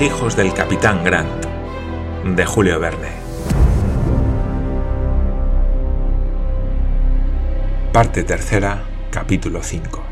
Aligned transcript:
Hijos 0.00 0.36
del 0.36 0.54
capitán 0.54 1.02
Grant, 1.02 1.44
de 2.24 2.46
Julio 2.46 2.78
Verne. 2.78 3.08
Parte 7.92 8.22
tercera, 8.22 8.84
capítulo 9.10 9.60
5. 9.60 10.04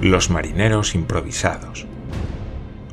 Los 0.00 0.30
marineros 0.30 0.94
improvisados. 0.94 1.86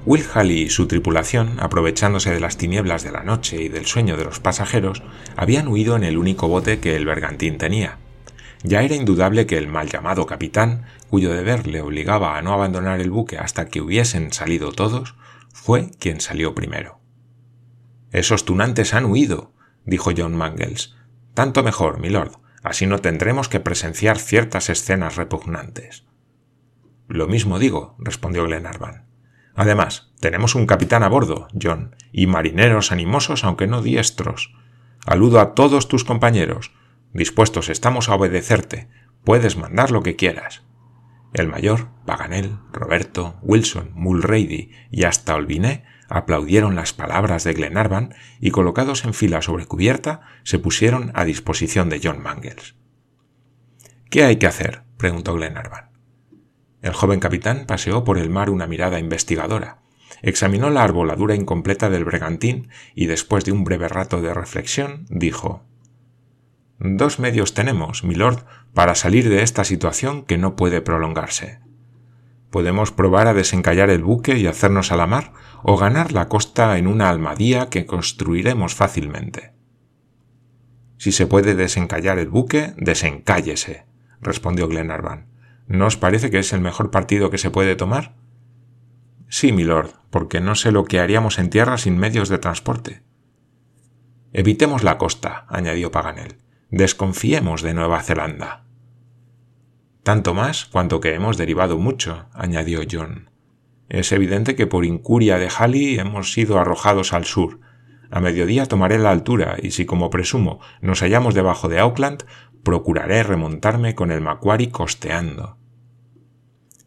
Will 0.05 0.25
Halley 0.34 0.64
y 0.64 0.70
su 0.70 0.88
tripulación, 0.88 1.58
aprovechándose 1.62 2.31
de 2.31 2.41
las 2.41 2.58
tinieblas 2.58 3.02
de 3.02 3.12
la 3.12 3.23
noche 3.23 3.64
y 3.64 3.70
del 3.70 3.86
sueño 3.86 4.17
de 4.17 4.25
los 4.25 4.41
pasajeros, 4.41 5.03
habían 5.38 5.70
huido 5.70 5.95
en 5.95 6.03
el 6.03 6.17
único 6.17 6.50
bote 6.50 6.81
que 6.81 6.98
el 6.98 7.05
bergantín 7.05 7.58
tenía, 7.58 7.98
ya 8.66 8.82
era 8.82 8.96
indudable 8.96 9.46
que 9.46 9.58
el 9.58 9.68
mal 9.68 9.90
llamado 9.90 10.26
capitán, 10.26 10.86
cuyo 11.10 11.34
deber 11.34 11.68
le 11.68 11.82
obligaba 11.82 12.38
a 12.38 12.42
no 12.42 12.54
abandonar 12.54 13.00
el 13.00 13.12
buque 13.12 13.38
hasta 13.38 13.68
que 13.68 13.82
hubiesen 13.82 14.34
salido 14.34 14.72
todos, 14.72 15.16
fue 15.54 15.92
quien 16.00 16.20
salió 16.20 16.56
primero. 16.56 17.00
Esos 18.12 18.46
tunantes 18.46 18.94
han 18.94 19.06
huido, 19.06 19.54
dijo 19.86 20.12
John 20.16 20.36
Mangles. 20.36 20.96
Tanto 21.34 21.64
mejor, 21.64 22.00
milord, 22.00 22.34
así 22.64 22.88
no 22.88 23.00
tendremos 23.00 23.50
que 23.50 23.59
presenciar 23.59 24.18
ciertas 24.18 24.70
escenas 24.70 25.16
repugnantes. 25.16 26.06
Lo 27.08 27.28
mismo 27.28 27.59
digo, 27.59 27.95
respondió 28.00 28.45
Glenarvan. 28.45 29.06
Además, 29.54 30.11
tenemos 30.20 30.56
un 30.56 30.66
capitán 30.66 31.04
a 31.04 31.08
bordo, 31.08 31.48
John, 31.61 31.95
y 32.11 32.28
marineros 32.28 32.92
animosos 32.92 33.44
aunque 33.44 33.67
no 33.67 33.82
diestros. 33.82 34.54
Aludo 35.06 35.39
a 35.39 35.54
todos 35.54 35.88
tus 35.88 36.04
compañeros, 36.04 36.72
Dispuestos 37.16 37.69
estamos 37.69 38.09
a 38.09 38.16
obedecerte. 38.16 38.89
Puedes 39.23 39.55
mandar 39.55 39.89
lo 39.89 40.03
que 40.03 40.17
quieras. 40.17 40.63
El 41.33 41.47
mayor, 41.47 41.88
Paganel, 42.05 42.58
Roberto, 42.73 43.38
Wilson, 43.41 43.91
Mulrady 43.94 44.71
y 44.91 45.05
hasta 45.05 45.33
Olviné 45.33 45.86
aplaudieron 46.09 46.75
las 46.75 46.91
palabras 46.91 47.45
de 47.45 47.53
Glenarvan 47.53 48.13
y 48.41 48.52
colocados 48.52 49.05
en 49.05 49.13
fila 49.13 49.41
sobre 49.41 49.66
cubierta 49.66 50.23
se 50.43 50.59
pusieron 50.59 51.13
a 51.13 51.23
disposición 51.23 51.88
de 51.88 52.02
John 52.03 52.21
Mangles. 52.21 52.75
¿Qué 54.09 54.25
hay 54.25 54.36
que 54.36 54.47
hacer? 54.47 54.83
preguntó 54.97 55.36
Glenarvan. 55.36 55.91
El 56.81 56.91
joven 56.91 57.21
capitán 57.21 57.63
paseó 57.66 58.03
por 58.03 58.17
el 58.17 58.30
mar 58.30 58.49
una 58.49 58.67
mirada 58.67 58.99
investigadora, 58.99 59.83
examinó 60.21 60.69
la 60.69 60.83
arboladura 60.83 61.33
incompleta 61.33 61.89
del 61.89 62.03
bregantín 62.03 62.67
y 62.93 63.05
después 63.05 63.45
de 63.45 63.53
un 63.53 63.63
breve 63.63 63.88
rato 63.88 64.21
de 64.21 64.33
reflexión 64.33 65.05
dijo 65.09 65.63
Dos 66.80 67.20
medios 67.20 67.54
tenemos, 67.54 68.04
milord, 68.04 68.44
para 68.73 68.95
salir 68.95 69.30
de 69.30 69.44
esta 69.44 69.64
situación 69.64 70.23
que 70.23 70.38
no 70.38 70.56
puede 70.56 70.82
prolongarse. 70.82 71.59
Podemos 72.50 72.92
probar 72.92 73.28
a 73.28 73.34
desencallar 73.34 73.90
el 73.90 74.04
buque 74.04 74.38
y 74.38 74.48
hacernos 74.48 74.92
a 74.92 74.98
la 74.98 75.08
mar, 75.08 75.34
o 75.64 75.78
ganar 75.78 76.12
la 76.12 76.28
costa 76.28 76.78
en 76.78 76.88
una 76.88 77.09
almadía 77.09 77.70
que 77.70 77.86
construiremos 77.86 78.76
fácilmente. 78.76 79.54
Si 80.98 81.12
se 81.12 81.28
puede 81.28 81.56
desencallar 81.56 82.20
el 82.20 82.30
buque, 82.30 82.73
desencállese, 82.78 83.86
respondió 84.22 84.67
Glenarvan. 84.67 85.28
¿No 85.67 85.88
os 85.88 85.98
parece 85.98 86.30
que 86.30 86.39
es 86.39 86.54
el 86.54 86.62
mejor 86.62 86.92
partido 86.92 87.30
que 87.30 87.38
se 87.38 87.50
puede 87.50 87.76
tomar? 87.76 88.16
Sí, 89.28 89.52
milord, 89.52 89.92
porque 90.10 90.39
no 90.39 90.55
sé 90.55 90.72
lo 90.72 90.86
que 90.86 90.99
haríamos 90.99 91.39
en 91.39 91.49
tierra 91.49 91.78
sin 91.78 91.98
medios 91.98 92.30
de 92.30 92.38
transporte. 92.38 93.04
Evitemos 94.32 94.83
la 94.83 94.98
costa, 94.98 95.45
añadió 95.49 95.92
Paganel. 95.92 96.45
Desconfiemos 96.71 97.61
de 97.61 97.76
Nueva 97.76 98.02
Zelanda. 98.02 98.65
Tanto 100.02 100.33
más 100.33 100.65
cuanto 100.65 100.99
que 100.99 101.14
hemos 101.14 101.37
derivado 101.37 101.77
mucho, 101.77 102.26
añadió 102.33 102.81
John. 102.89 103.30
Es 103.87 104.11
evidente 104.11 104.55
que 104.55 104.65
por 104.65 104.83
incuria 104.83 105.37
de 105.37 105.48
Halley 105.48 105.99
hemos 105.99 106.33
sido 106.33 106.59
arrojados 106.59 107.14
al 107.14 107.25
sur. 107.25 107.59
A 108.09 108.20
mediodía 108.20 108.65
tomaré 108.65 108.98
la 108.98 109.11
altura 109.11 109.58
y 109.61 109.71
si 109.71 109.86
como 109.86 110.09
presumo 110.09 110.59
nos 110.81 111.02
hallamos 111.02 111.36
debajo 111.36 111.70
de 111.70 111.80
Auckland, 111.80 112.25
procuraré 112.64 113.21
remontarme 113.21 113.93
con 113.93 114.11
el 114.11 114.21
Macquarie 114.21 114.71
costeando. 114.71 115.58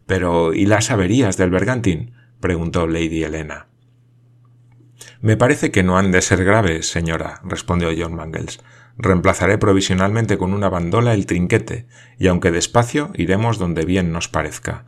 Pero 0.06 0.54
¿y 0.54 0.66
las 0.66 0.90
averías 0.90 1.36
del 1.36 1.50
bergantín? 1.50 2.14
preguntó 2.40 2.88
Lady 2.88 3.22
Helena. 3.22 3.68
Me 5.20 5.36
parece 5.36 5.70
que 5.70 5.84
no 5.84 5.98
han 5.98 6.10
de 6.10 6.22
ser 6.22 6.44
graves, 6.44 6.90
señora, 6.90 7.40
respondió 7.44 7.90
John 7.96 8.14
Mangles. 8.14 8.60
Reemplazaré 8.98 9.58
provisionalmente 9.58 10.38
con 10.38 10.52
una 10.52 10.68
bandola 10.68 11.14
el 11.14 11.26
trinquete, 11.26 11.86
y 12.18 12.26
aunque 12.26 12.50
despacio, 12.50 13.12
iremos 13.14 13.58
donde 13.58 13.84
bien 13.84 14.12
nos 14.12 14.28
parezca. 14.28 14.86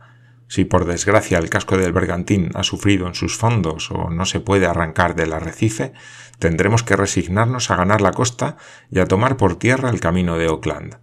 Si 0.49 0.65
por 0.65 0.83
desgracia 0.83 1.37
el 1.37 1.49
casco 1.49 1.77
del 1.77 1.93
bergantín 1.93 2.51
ha 2.55 2.63
sufrido 2.63 3.07
en 3.07 3.15
sus 3.15 3.37
fondos 3.37 3.89
o 3.89 4.09
no 4.09 4.25
se 4.25 4.41
puede 4.41 4.65
arrancar 4.65 5.15
del 5.15 5.31
arrecife, 5.31 5.93
tendremos 6.39 6.83
que 6.83 6.97
resignarnos 6.97 7.71
a 7.71 7.77
ganar 7.77 8.01
la 8.01 8.11
costa 8.11 8.57
y 8.89 8.99
a 8.99 9.05
tomar 9.05 9.37
por 9.37 9.55
tierra 9.55 9.89
el 9.89 10.01
camino 10.01 10.37
de 10.37 10.47
Auckland. 10.47 10.97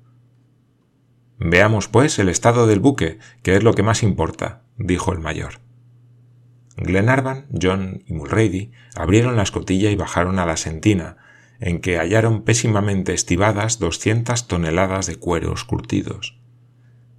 Veamos, 1.38 1.88
pues, 1.88 2.18
el 2.18 2.28
estado 2.28 2.66
del 2.66 2.80
buque, 2.80 3.20
que 3.42 3.56
es 3.56 3.62
lo 3.62 3.72
que 3.72 3.82
más 3.82 4.02
importa, 4.02 4.64
dijo 4.76 5.12
el 5.12 5.20
mayor. 5.20 5.60
Glenarvan, 6.76 7.46
John 7.60 8.02
y 8.06 8.12
Mulrady 8.12 8.72
abrieron 8.96 9.36
la 9.36 9.44
escotilla 9.44 9.90
y 9.90 9.96
bajaron 9.96 10.38
a 10.38 10.44
la 10.44 10.58
sentina, 10.58 11.16
en 11.60 11.80
que 11.80 11.98
hallaron 11.98 12.42
pésimamente 12.42 13.14
estivadas 13.14 13.78
doscientas 13.78 14.46
toneladas 14.46 15.06
de 15.06 15.16
cueros 15.16 15.64
curtidos. 15.64 16.38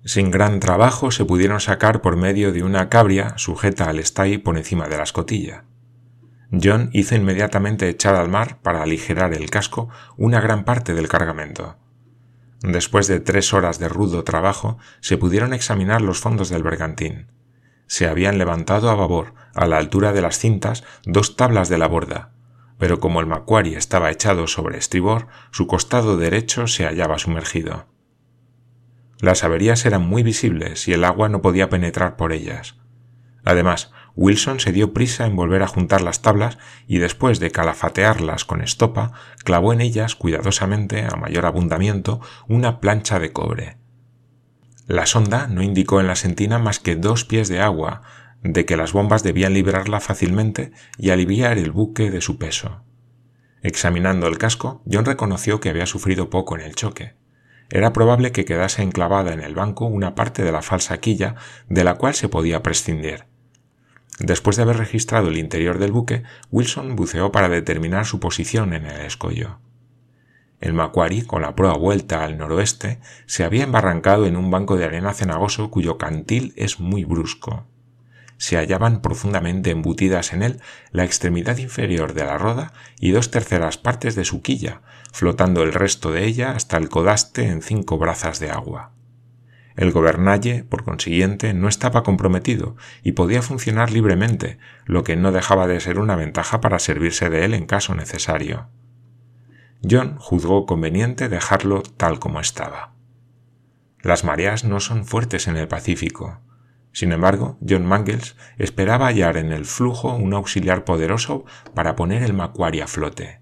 Sin 0.06 0.32
gran 0.32 0.60
trabajo 0.60 1.12
se 1.12 1.26
pudieron 1.26 1.60
sacar 1.60 2.02
por 2.02 2.16
medio 2.16 2.54
de 2.54 2.64
una 2.64 2.90
cabria 2.90 3.38
sujeta 3.38 3.90
al 3.90 4.00
estay 4.00 4.38
por 4.38 4.58
encima 4.58 4.88
de 4.88 4.98
la 4.98 5.04
escotilla. 5.04 5.66
John 6.52 6.90
hizo 6.94 7.16
inmediatamente 7.16 7.90
echar 7.90 8.16
al 8.16 8.30
mar, 8.30 8.60
para 8.62 8.82
aligerar 8.82 9.34
el 9.34 9.50
casco, 9.50 9.90
una 10.18 10.42
gran 10.42 10.64
parte 10.64 10.96
del 10.96 11.08
cargamento. 11.08 11.76
Después 12.62 13.08
de 13.08 13.20
tres 13.20 13.54
horas 13.54 13.78
de 13.78 13.88
rudo 13.88 14.24
trabajo, 14.24 14.78
se 15.00 15.18
pudieron 15.18 15.54
examinar 15.54 16.02
los 16.02 16.20
fondos 16.20 16.50
del 16.50 16.64
bergantín. 16.64 17.28
Se 17.88 18.08
habían 18.08 18.38
levantado 18.38 18.90
a 18.90 18.96
babor, 18.96 19.34
a 19.54 19.68
la 19.68 19.78
altura 19.78 20.12
de 20.12 20.22
las 20.22 20.40
cintas, 20.40 20.84
dos 21.06 21.36
tablas 21.36 21.70
de 21.70 21.78
la 21.78 21.88
borda, 21.88 22.32
pero 22.80 23.00
como 23.00 23.20
el 23.20 23.28
Macquarie 23.28 23.78
estaba 23.78 24.10
echado 24.10 24.48
sobre 24.48 24.80
estribor, 24.80 25.28
su 25.52 25.68
costado 25.68 26.18
derecho 26.18 26.66
se 26.66 26.86
hallaba 26.86 27.20
sumergido. 27.20 27.86
Las 29.20 29.44
averías 29.44 29.86
eran 29.86 30.08
muy 30.08 30.24
visibles 30.24 30.88
y 30.88 30.94
el 30.94 31.04
agua 31.04 31.28
no 31.28 31.42
podía 31.42 31.70
penetrar 31.70 32.16
por 32.16 32.32
ellas. 32.32 32.78
Además, 33.44 33.92
Wilson 34.16 34.62
se 34.62 34.72
dio 34.72 34.94
prisa 34.94 35.26
en 35.26 35.36
volver 35.36 35.62
a 35.62 35.68
juntar 35.68 36.02
las 36.02 36.22
tablas 36.22 36.58
y 36.88 37.00
después 37.00 37.40
de 37.40 37.52
calafatearlas 37.52 38.46
con 38.46 38.62
estopa, 38.62 39.12
clavó 39.44 39.74
en 39.74 39.82
ellas 39.82 40.16
cuidadosamente, 40.16 41.06
a 41.06 41.18
mayor 41.18 41.46
abundamiento, 41.46 42.22
una 42.48 42.80
plancha 42.80 43.20
de 43.20 43.34
cobre. 43.34 43.78
La 44.88 45.06
sonda 45.06 45.48
no 45.48 45.62
indicó 45.62 46.00
en 46.00 46.08
la 46.08 46.16
sentina 46.16 46.60
más 46.60 46.80
que 46.80 46.96
dos 46.96 47.26
pies 47.26 47.50
de 47.50 47.60
agua, 47.60 48.02
de 48.44 48.66
que 48.66 48.78
las 48.78 48.94
bombas 48.94 49.24
debían 49.24 49.54
librarla 49.54 50.00
fácilmente 50.00 50.72
y 50.98 51.10
aliviar 51.10 51.58
el 51.58 51.72
buque 51.72 52.10
de 52.10 52.22
su 52.22 52.38
peso. 52.38 52.84
Examinando 53.62 54.28
el 54.28 54.38
casco, 54.38 54.82
John 54.90 55.06
reconoció 55.06 55.60
que 55.60 55.70
había 55.70 55.86
sufrido 55.86 56.30
poco 56.30 56.56
en 56.56 56.62
el 56.62 56.76
choque. 56.76 57.16
Era 57.70 57.94
probable 57.94 58.32
que 58.32 58.46
quedase 58.46 58.82
enclavada 58.82 59.34
en 59.34 59.42
el 59.42 59.54
banco 59.54 59.86
una 59.86 60.16
parte 60.16 60.44
de 60.44 60.52
la 60.52 60.62
falsa 60.62 60.98
quilla 61.00 61.36
de 61.68 61.84
la 61.84 61.96
cual 61.96 62.16
se 62.16 62.30
podía 62.30 62.64
prescindir. 62.64 63.26
Después 64.20 64.56
de 64.56 64.64
haber 64.64 64.78
registrado 64.78 65.28
el 65.28 65.38
interior 65.38 65.78
del 65.78 65.92
buque, 65.92 66.24
Wilson 66.52 66.96
buceó 66.96 67.32
para 67.32 67.50
determinar 67.50 68.06
su 68.06 68.20
posición 68.20 68.74
en 68.74 68.86
el 68.86 69.02
escollo. 69.02 69.60
El 70.62 70.74
Macquarie, 70.74 71.26
con 71.26 71.42
la 71.42 71.56
proa 71.56 71.78
vuelta 71.78 72.24
al 72.24 72.38
noroeste, 72.38 73.00
se 73.28 73.44
había 73.44 73.64
embarrancado 73.64 74.26
en 74.26 74.36
un 74.36 74.52
banco 74.52 74.76
de 74.76 74.86
arena 74.86 75.14
cenagoso 75.14 75.70
cuyo 75.70 75.98
cantil 75.98 76.54
es 76.58 76.80
muy 76.80 77.06
brusco 77.06 77.66
se 78.40 78.56
hallaban 78.56 79.02
profundamente 79.02 79.70
embutidas 79.70 80.34
en 80.34 80.42
él 80.42 80.62
la 80.92 81.04
extremidad 81.04 81.58
inferior 81.58 82.14
de 82.14 82.24
la 82.24 82.38
roda 82.38 82.72
y 83.00 83.12
dos 83.12 83.32
terceras 83.32 83.78
partes 83.78 84.16
de 84.16 84.24
su 84.24 84.42
quilla, 84.42 84.82
flotando 85.12 85.62
el 85.62 85.74
resto 85.74 86.12
de 86.12 86.26
ella 86.26 86.54
hasta 86.54 86.78
el 86.78 86.88
codaste 86.90 87.44
en 87.44 87.62
cinco 87.62 87.98
brazas 87.98 88.40
de 88.40 88.50
agua. 88.50 88.94
El 89.76 89.92
gobernalle, 89.92 90.64
por 90.64 90.86
consiguiente, 90.86 91.54
no 91.54 91.68
estaba 91.68 92.04
comprometido 92.04 92.78
y 93.04 93.12
podía 93.12 93.42
funcionar 93.42 93.92
libremente, 93.92 94.58
lo 94.86 95.04
que 95.04 95.18
no 95.18 95.32
dejaba 95.34 95.68
de 95.68 95.80
ser 95.82 96.00
una 96.00 96.16
ventaja 96.16 96.62
para 96.62 96.80
servirse 96.80 97.30
de 97.30 97.44
él 97.44 97.54
en 97.54 97.66
caso 97.66 97.94
necesario. 97.94 98.70
John 99.90 100.16
juzgó 100.18 100.66
conveniente 100.66 101.28
dejarlo 101.28 101.84
tal 101.84 102.20
como 102.20 102.40
estaba. 102.40 102.94
Las 104.02 104.24
mareas 104.24 104.64
no 104.64 104.80
son 104.80 105.06
fuertes 105.06 105.48
en 105.48 105.58
el 105.58 105.68
Pacífico, 105.68 106.40
sin 106.92 107.12
embargo, 107.12 107.58
John 107.68 107.86
Mangles 107.86 108.36
esperaba 108.58 109.08
hallar 109.08 109.38
en 109.38 109.52
el 109.52 109.66
flujo 109.66 110.14
un 110.16 110.34
auxiliar 110.34 110.86
poderoso 110.86 111.46
para 111.74 111.96
poner 111.96 112.24
el 112.24 112.34
Macquarie 112.34 112.82
a 112.82 112.88
flote. 112.88 113.42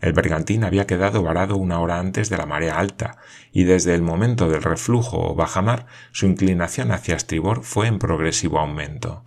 El 0.00 0.12
bergantín 0.12 0.64
había 0.64 0.86
quedado 0.86 1.22
varado 1.22 1.56
una 1.56 1.78
hora 1.78 1.98
antes 1.98 2.30
de 2.30 2.38
la 2.38 2.46
marea 2.46 2.78
alta, 2.78 3.18
y 3.52 3.64
desde 3.64 3.94
el 3.94 4.02
momento 4.02 4.48
del 4.48 4.62
reflujo 4.62 5.18
o 5.20 5.34
bajamar 5.34 5.86
su 6.10 6.26
inclinación 6.26 6.90
hacia 6.90 7.16
estribor 7.16 7.62
fue 7.62 7.86
en 7.86 7.98
progresivo 7.98 8.58
aumento. 8.58 9.24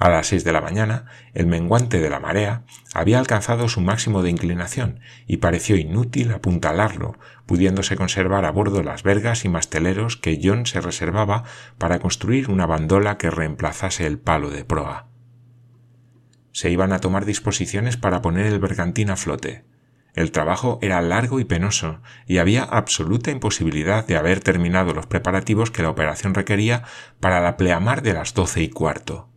A 0.00 0.08
las 0.08 0.28
seis 0.28 0.44
de 0.44 0.52
la 0.52 0.62
mañana, 0.62 1.04
el 1.34 1.46
menguante 1.46 2.00
de 2.00 2.08
la 2.08 2.20
marea 2.20 2.62
había 2.94 3.18
alcanzado 3.18 3.68
su 3.68 3.82
máximo 3.82 4.22
de 4.22 4.30
inclinación 4.30 5.00
y 5.26 5.36
pareció 5.36 5.76
inútil 5.76 6.32
apuntalarlo, 6.32 7.18
pudiéndose 7.44 7.96
conservar 7.96 8.46
a 8.46 8.50
bordo 8.50 8.82
las 8.82 9.02
vergas 9.02 9.44
y 9.44 9.50
masteleros 9.50 10.16
que 10.16 10.40
John 10.42 10.64
se 10.64 10.80
reservaba 10.80 11.44
para 11.76 11.98
construir 11.98 12.48
una 12.48 12.64
bandola 12.64 13.18
que 13.18 13.28
reemplazase 13.28 14.06
el 14.06 14.18
palo 14.18 14.48
de 14.48 14.64
proa. 14.64 15.08
Se 16.50 16.70
iban 16.70 16.94
a 16.94 17.00
tomar 17.00 17.26
disposiciones 17.26 17.98
para 17.98 18.22
poner 18.22 18.46
el 18.46 18.58
bergantín 18.58 19.10
a 19.10 19.16
flote. 19.16 19.66
El 20.14 20.32
trabajo 20.32 20.78
era 20.80 21.02
largo 21.02 21.40
y 21.40 21.44
penoso, 21.44 22.00
y 22.26 22.38
había 22.38 22.62
absoluta 22.62 23.32
imposibilidad 23.32 24.06
de 24.06 24.16
haber 24.16 24.40
terminado 24.40 24.94
los 24.94 25.06
preparativos 25.06 25.70
que 25.70 25.82
la 25.82 25.90
operación 25.90 26.32
requería 26.32 26.84
para 27.20 27.42
la 27.42 27.58
pleamar 27.58 28.00
de 28.00 28.14
las 28.14 28.32
doce 28.32 28.62
y 28.62 28.70
cuarto. 28.70 29.29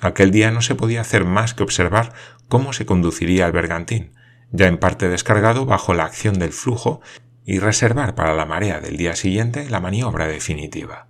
Aquel 0.00 0.30
día 0.30 0.50
no 0.50 0.62
se 0.62 0.74
podía 0.74 1.02
hacer 1.02 1.24
más 1.24 1.54
que 1.54 1.62
observar 1.62 2.12
cómo 2.48 2.72
se 2.72 2.86
conduciría 2.86 3.46
el 3.46 3.52
bergantín, 3.52 4.12
ya 4.50 4.66
en 4.66 4.78
parte 4.78 5.08
descargado 5.08 5.66
bajo 5.66 5.94
la 5.94 6.04
acción 6.04 6.38
del 6.38 6.52
flujo, 6.52 7.00
y 7.44 7.58
reservar 7.58 8.14
para 8.14 8.34
la 8.34 8.46
marea 8.46 8.80
del 8.80 8.96
día 8.96 9.16
siguiente 9.16 9.68
la 9.68 9.80
maniobra 9.80 10.26
definitiva. 10.26 11.08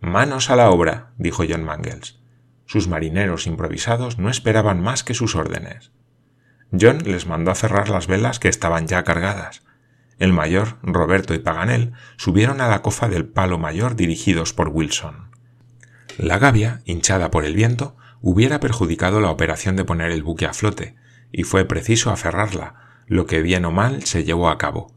Manos 0.00 0.50
a 0.50 0.56
la 0.56 0.70
obra, 0.70 1.12
dijo 1.18 1.44
John 1.48 1.64
Mangles. 1.64 2.20
Sus 2.64 2.88
marineros 2.88 3.46
improvisados 3.46 4.18
no 4.18 4.30
esperaban 4.30 4.80
más 4.80 5.04
que 5.04 5.14
sus 5.14 5.34
órdenes. 5.34 5.92
John 6.78 6.98
les 7.04 7.26
mandó 7.26 7.50
a 7.50 7.56
cerrar 7.56 7.88
las 7.88 8.06
velas 8.06 8.38
que 8.38 8.48
estaban 8.48 8.86
ya 8.86 9.02
cargadas. 9.04 9.62
El 10.18 10.32
mayor, 10.32 10.78
Roberto 10.82 11.34
y 11.34 11.38
Paganel 11.38 11.92
subieron 12.16 12.60
a 12.60 12.68
la 12.68 12.80
cofa 12.82 13.08
del 13.08 13.26
palo 13.26 13.58
mayor 13.58 13.96
dirigidos 13.96 14.52
por 14.52 14.68
Wilson. 14.68 15.29
La 16.18 16.38
gavia, 16.38 16.82
hinchada 16.84 17.30
por 17.30 17.44
el 17.44 17.54
viento, 17.54 17.96
hubiera 18.20 18.60
perjudicado 18.60 19.20
la 19.20 19.30
operación 19.30 19.76
de 19.76 19.84
poner 19.84 20.10
el 20.10 20.22
buque 20.22 20.46
a 20.46 20.52
flote, 20.52 20.96
y 21.32 21.44
fue 21.44 21.64
preciso 21.64 22.10
aferrarla, 22.10 23.02
lo 23.06 23.26
que 23.26 23.42
bien 23.42 23.64
o 23.64 23.70
mal 23.70 24.04
se 24.04 24.24
llevó 24.24 24.48
a 24.48 24.58
cabo. 24.58 24.94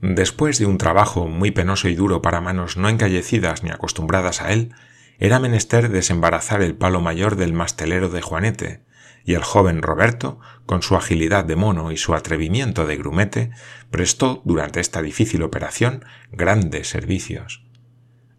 Después 0.00 0.58
de 0.58 0.66
un 0.66 0.78
trabajo 0.78 1.26
muy 1.26 1.50
penoso 1.50 1.88
y 1.88 1.94
duro 1.94 2.22
para 2.22 2.40
manos 2.40 2.76
no 2.76 2.88
encallecidas 2.88 3.62
ni 3.62 3.70
acostumbradas 3.70 4.40
a 4.40 4.52
él, 4.52 4.72
era 5.18 5.38
menester 5.38 5.90
desembarazar 5.90 6.62
el 6.62 6.74
palo 6.74 7.00
mayor 7.00 7.36
del 7.36 7.52
mastelero 7.52 8.08
de 8.08 8.22
Juanete, 8.22 8.82
y 9.24 9.34
el 9.34 9.42
joven 9.42 9.82
Roberto, 9.82 10.40
con 10.64 10.82
su 10.82 10.96
agilidad 10.96 11.44
de 11.44 11.56
mono 11.56 11.92
y 11.92 11.98
su 11.98 12.14
atrevimiento 12.14 12.86
de 12.86 12.96
grumete, 12.96 13.50
prestó 13.90 14.40
durante 14.46 14.80
esta 14.80 15.02
difícil 15.02 15.42
operación 15.42 16.04
grandes 16.32 16.88
servicios. 16.88 17.62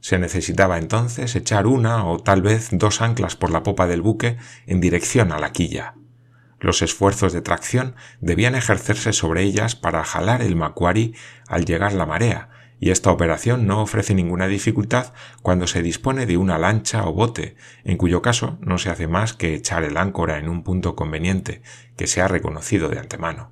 Se 0.01 0.18
necesitaba 0.18 0.80
entonces 0.80 1.36
echar 1.36 1.68
una 1.68 2.06
o 2.06 2.19
tal 2.19 2.42
vez 2.42 2.69
dos 2.71 3.01
anclas 3.01 3.36
por 3.36 3.51
la 3.51 3.62
popa 3.62 3.88
del 3.88 4.01
buque 4.01 4.38
en 4.65 4.81
dirección 4.81 5.31
a 5.31 5.39
la 5.39 5.51
quilla. 5.51 5.94
Los 6.59 6.81
esfuerzos 6.81 7.33
de 7.33 7.42
tracción 7.42 7.95
debían 8.19 8.56
ejercerse 8.56 9.13
sobre 9.13 9.44
ellas 9.44 9.75
para 9.75 10.03
jalar 10.03 10.42
el 10.42 10.56
macuari 10.56 11.15
al 11.48 11.65
llegar 11.65 11.94
la 11.94 12.07
marea, 12.07 12.50
y 12.80 12.89
esta 12.89 13.12
operación 13.12 13.68
no 13.68 13.80
ofrece 13.81 14.15
ninguna 14.15 14.48
dificultad 14.48 15.13
cuando 15.44 15.68
se 15.68 15.83
dispone 15.83 16.25
de 16.25 16.38
una 16.38 16.57
lancha 16.57 17.06
o 17.06 17.13
bote, 17.13 17.56
en 17.83 17.97
cuyo 17.97 18.24
caso 18.24 18.57
no 18.59 18.80
se 18.80 18.89
hace 18.89 19.07
más 19.07 19.33
que 19.33 19.54
echar 19.54 19.83
el 19.83 19.97
áncora 19.97 20.39
en 20.39 20.50
un 20.50 20.63
punto 20.63 20.95
conveniente, 20.95 21.62
que 21.95 22.07
se 22.07 22.21
ha 22.21 22.27
reconocido 22.27 22.89
de 22.89 22.97
antemano. 22.97 23.51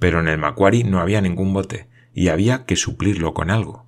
Pero 0.00 0.18
en 0.18 0.26
el 0.26 0.38
macuari 0.38 0.82
no 0.82 0.98
había 0.98 1.20
ningún 1.20 1.52
bote, 1.52 1.88
y 2.12 2.28
había 2.28 2.66
que 2.66 2.74
suplirlo 2.74 3.32
con 3.32 3.50
algo. 3.50 3.85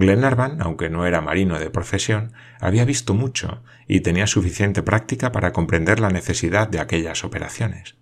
Glenarvan, 0.00 0.62
aunque 0.62 0.88
no 0.88 1.04
era 1.04 1.20
marino 1.20 1.58
de 1.58 1.68
profesión, 1.68 2.32
había 2.58 2.86
visto 2.86 3.12
mucho 3.12 3.62
y 3.86 4.00
tenía 4.00 4.26
suficiente 4.26 4.82
práctica 4.82 5.30
para 5.30 5.52
comprender 5.52 6.00
la 6.00 6.08
necesidad 6.08 6.68
de 6.68 6.80
aquellas 6.80 7.22
operaciones. 7.22 7.96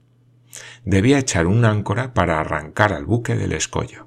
Debía 0.84 1.18
echar 1.18 1.48
un 1.48 1.64
áncora 1.64 2.14
para 2.14 2.38
arrancar 2.38 2.92
al 2.92 3.04
buque 3.04 3.34
del 3.34 3.52
escollo. 3.52 4.06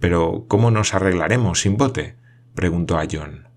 Pero 0.00 0.46
¿cómo 0.48 0.70
nos 0.70 0.94
arreglaremos 0.94 1.60
sin 1.60 1.76
bote? 1.76 2.16
preguntó 2.54 2.98
a 2.98 3.06
John. 3.10 3.48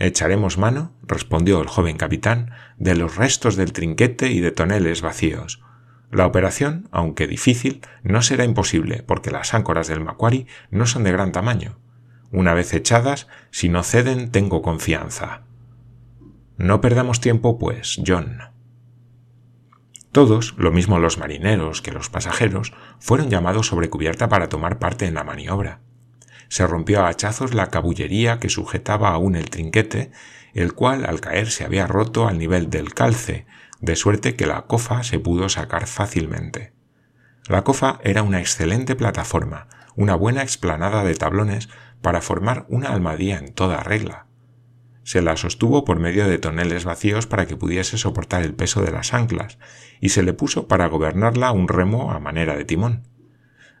Echaremos 0.00 0.58
mano, 0.58 0.92
respondió 1.02 1.60
el 1.60 1.68
joven 1.68 1.96
capitán, 1.96 2.50
de 2.78 2.96
los 2.96 3.14
restos 3.14 3.54
del 3.54 3.72
trinquete 3.72 4.32
y 4.32 4.40
de 4.40 4.50
toneles 4.50 5.02
vacíos. 5.02 5.62
La 6.10 6.26
operación, 6.26 6.88
aunque 6.90 7.28
difícil, 7.28 7.80
no 8.02 8.22
será 8.22 8.44
imposible, 8.44 9.04
porque 9.04 9.30
las 9.30 9.54
áncoras 9.54 9.86
del 9.86 10.02
Macquarie 10.02 10.48
no 10.70 10.86
son 10.86 11.04
de 11.04 11.12
gran 11.12 11.30
tamaño, 11.30 11.78
una 12.34 12.52
vez 12.52 12.74
echadas, 12.74 13.28
si 13.52 13.68
no 13.68 13.84
ceden, 13.84 14.32
tengo 14.32 14.60
confianza. 14.60 15.42
No 16.56 16.80
perdamos 16.80 17.20
tiempo, 17.20 17.58
pues, 17.58 18.00
John. 18.04 18.38
Todos, 20.10 20.54
lo 20.58 20.72
mismo 20.72 20.98
los 20.98 21.16
marineros 21.16 21.80
que 21.80 21.92
los 21.92 22.10
pasajeros, 22.10 22.72
fueron 22.98 23.30
llamados 23.30 23.68
sobre 23.68 23.88
cubierta 23.88 24.28
para 24.28 24.48
tomar 24.48 24.80
parte 24.80 25.06
en 25.06 25.14
la 25.14 25.22
maniobra. 25.22 25.80
Se 26.48 26.66
rompió 26.66 27.02
a 27.02 27.08
hachazos 27.08 27.54
la 27.54 27.68
cabullería 27.68 28.40
que 28.40 28.48
sujetaba 28.48 29.10
aún 29.10 29.36
el 29.36 29.48
trinquete, 29.50 30.10
el 30.54 30.74
cual 30.74 31.06
al 31.06 31.20
caer 31.20 31.50
se 31.50 31.64
había 31.64 31.86
roto 31.86 32.26
al 32.26 32.38
nivel 32.38 32.68
del 32.68 32.94
calce, 32.94 33.46
de 33.80 33.94
suerte 33.94 34.34
que 34.34 34.46
la 34.46 34.62
cofa 34.62 35.04
se 35.04 35.20
pudo 35.20 35.48
sacar 35.48 35.86
fácilmente. 35.86 36.72
La 37.46 37.62
cofa 37.62 38.00
era 38.02 38.24
una 38.24 38.40
excelente 38.40 38.96
plataforma, 38.96 39.68
una 39.94 40.16
buena 40.16 40.42
explanada 40.42 41.04
de 41.04 41.14
tablones 41.14 41.68
para 42.04 42.20
formar 42.20 42.66
una 42.68 42.90
almadía 42.90 43.38
en 43.38 43.54
toda 43.54 43.82
regla. 43.82 44.26
Se 45.04 45.22
la 45.22 45.38
sostuvo 45.38 45.86
por 45.86 45.98
medio 45.98 46.28
de 46.28 46.36
toneles 46.36 46.84
vacíos 46.84 47.26
para 47.26 47.46
que 47.46 47.56
pudiese 47.56 47.96
soportar 47.96 48.42
el 48.42 48.52
peso 48.52 48.82
de 48.82 48.92
las 48.92 49.14
anclas, 49.14 49.58
y 50.00 50.10
se 50.10 50.22
le 50.22 50.34
puso 50.34 50.68
para 50.68 50.86
gobernarla 50.86 51.50
un 51.50 51.66
remo 51.66 52.12
a 52.12 52.20
manera 52.20 52.56
de 52.58 52.66
timón. 52.66 53.08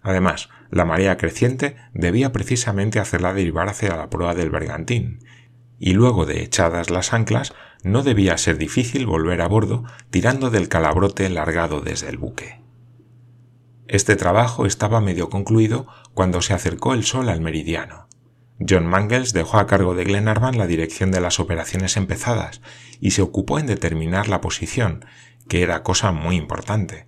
Además, 0.02 0.48
la 0.70 0.86
marea 0.86 1.18
creciente 1.18 1.76
debía 1.92 2.32
precisamente 2.32 2.98
hacerla 2.98 3.34
derivar 3.34 3.68
hacia 3.68 3.94
la 3.94 4.08
proa 4.08 4.34
del 4.34 4.48
bergantín, 4.48 5.18
y 5.78 5.92
luego 5.92 6.24
de 6.24 6.42
echadas 6.42 6.88
las 6.88 7.12
anclas 7.12 7.52
no 7.82 8.02
debía 8.02 8.38
ser 8.38 8.56
difícil 8.56 9.04
volver 9.04 9.42
a 9.42 9.48
bordo 9.48 9.84
tirando 10.08 10.48
del 10.48 10.70
calabrote 10.70 11.28
largado 11.28 11.82
desde 11.82 12.08
el 12.08 12.16
buque. 12.16 12.62
Este 13.86 14.16
trabajo 14.16 14.64
estaba 14.64 15.02
medio 15.02 15.28
concluido 15.28 15.86
cuando 16.14 16.40
se 16.40 16.54
acercó 16.54 16.94
el 16.94 17.04
sol 17.04 17.28
al 17.28 17.42
meridiano. 17.42 18.03
John 18.60 18.86
Mangles 18.86 19.32
dejó 19.32 19.58
a 19.58 19.66
cargo 19.66 19.94
de 19.94 20.04
Glenarvan 20.04 20.56
la 20.56 20.66
dirección 20.66 21.10
de 21.10 21.20
las 21.20 21.40
operaciones 21.40 21.96
empezadas 21.96 22.60
y 23.00 23.10
se 23.10 23.22
ocupó 23.22 23.58
en 23.58 23.66
determinar 23.66 24.28
la 24.28 24.40
posición, 24.40 25.04
que 25.48 25.62
era 25.62 25.82
cosa 25.82 26.12
muy 26.12 26.36
importante. 26.36 27.06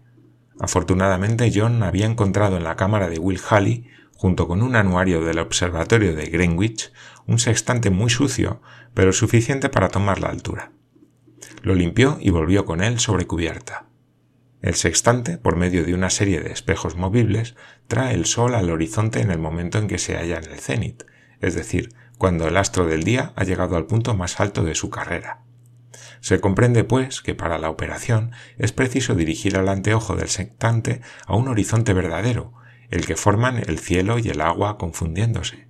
Afortunadamente 0.58 1.52
John 1.54 1.82
había 1.82 2.06
encontrado 2.06 2.56
en 2.56 2.64
la 2.64 2.76
cámara 2.76 3.08
de 3.08 3.18
Will 3.18 3.40
Halley, 3.48 3.88
junto 4.16 4.48
con 4.48 4.62
un 4.62 4.74
anuario 4.74 5.22
del 5.24 5.38
observatorio 5.38 6.16
de 6.16 6.26
Greenwich, 6.26 6.92
un 7.26 7.38
sextante 7.38 7.90
muy 7.90 8.10
sucio, 8.10 8.60
pero 8.94 9.12
suficiente 9.12 9.68
para 9.68 9.88
tomar 9.88 10.20
la 10.20 10.28
altura. 10.28 10.72
Lo 11.62 11.74
limpió 11.74 12.18
y 12.20 12.30
volvió 12.30 12.64
con 12.64 12.82
él 12.82 12.98
sobre 12.98 13.26
cubierta. 13.26 13.86
El 14.62 14.74
sextante, 14.74 15.38
por 15.38 15.56
medio 15.56 15.84
de 15.84 15.94
una 15.94 16.10
serie 16.10 16.40
de 16.40 16.50
espejos 16.50 16.96
movibles, 16.96 17.54
trae 17.86 18.14
el 18.14 18.24
sol 18.24 18.54
al 18.54 18.70
horizonte 18.70 19.20
en 19.20 19.30
el 19.30 19.38
momento 19.38 19.78
en 19.78 19.86
que 19.86 19.98
se 19.98 20.16
halla 20.16 20.38
en 20.38 20.50
el 20.50 20.58
cenit, 20.58 21.04
es 21.40 21.54
decir, 21.54 21.94
cuando 22.18 22.48
el 22.48 22.56
astro 22.56 22.86
del 22.86 23.02
día 23.02 23.32
ha 23.36 23.44
llegado 23.44 23.76
al 23.76 23.86
punto 23.86 24.14
más 24.14 24.40
alto 24.40 24.64
de 24.64 24.74
su 24.74 24.90
carrera. 24.90 25.42
Se 26.20 26.40
comprende, 26.40 26.84
pues, 26.84 27.20
que 27.20 27.34
para 27.34 27.58
la 27.58 27.70
operación 27.70 28.32
es 28.58 28.72
preciso 28.72 29.14
dirigir 29.14 29.56
el 29.56 29.68
anteojo 29.68 30.16
del 30.16 30.28
sectante 30.28 31.00
a 31.26 31.36
un 31.36 31.48
horizonte 31.48 31.92
verdadero, 31.92 32.54
el 32.90 33.06
que 33.06 33.16
forman 33.16 33.58
el 33.58 33.78
cielo 33.78 34.18
y 34.18 34.28
el 34.28 34.40
agua 34.40 34.78
confundiéndose. 34.78 35.68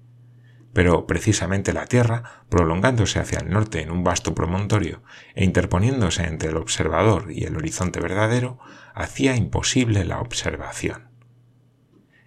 Pero 0.72 1.06
precisamente 1.06 1.72
la 1.72 1.86
Tierra, 1.86 2.44
prolongándose 2.48 3.18
hacia 3.18 3.38
el 3.38 3.50
norte 3.50 3.80
en 3.80 3.90
un 3.90 4.04
vasto 4.04 4.34
promontorio 4.34 5.02
e 5.34 5.44
interponiéndose 5.44 6.24
entre 6.24 6.50
el 6.50 6.58
observador 6.58 7.32
y 7.32 7.44
el 7.44 7.56
horizonte 7.56 7.98
verdadero, 8.00 8.58
hacía 8.94 9.36
imposible 9.36 10.04
la 10.04 10.20
observación. 10.20 11.15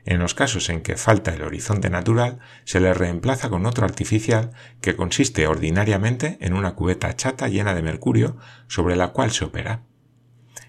En 0.05 0.19
los 0.19 0.33
casos 0.33 0.69
en 0.69 0.81
que 0.81 0.97
falta 0.97 1.33
el 1.33 1.43
horizonte 1.43 1.89
natural, 1.89 2.39
se 2.63 2.79
le 2.79 2.93
reemplaza 2.93 3.49
con 3.49 3.65
otro 3.65 3.85
artificial 3.85 4.51
que 4.81 4.95
consiste 4.95 5.45
ordinariamente 5.47 6.37
en 6.41 6.53
una 6.53 6.75
cubeta 6.75 7.15
chata 7.15 7.47
llena 7.47 7.73
de 7.73 7.81
mercurio 7.81 8.37
sobre 8.67 8.95
la 8.95 9.09
cual 9.09 9.31
se 9.31 9.45
opera. 9.45 9.83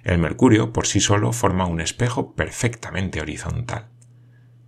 El 0.03 0.19
mercurio 0.19 0.73
por 0.73 0.87
sí 0.87 1.01
solo 1.01 1.33
forma 1.33 1.67
un 1.67 1.81
espejo 1.81 2.35
perfectamente 2.35 3.21
horizontal. 3.21 3.91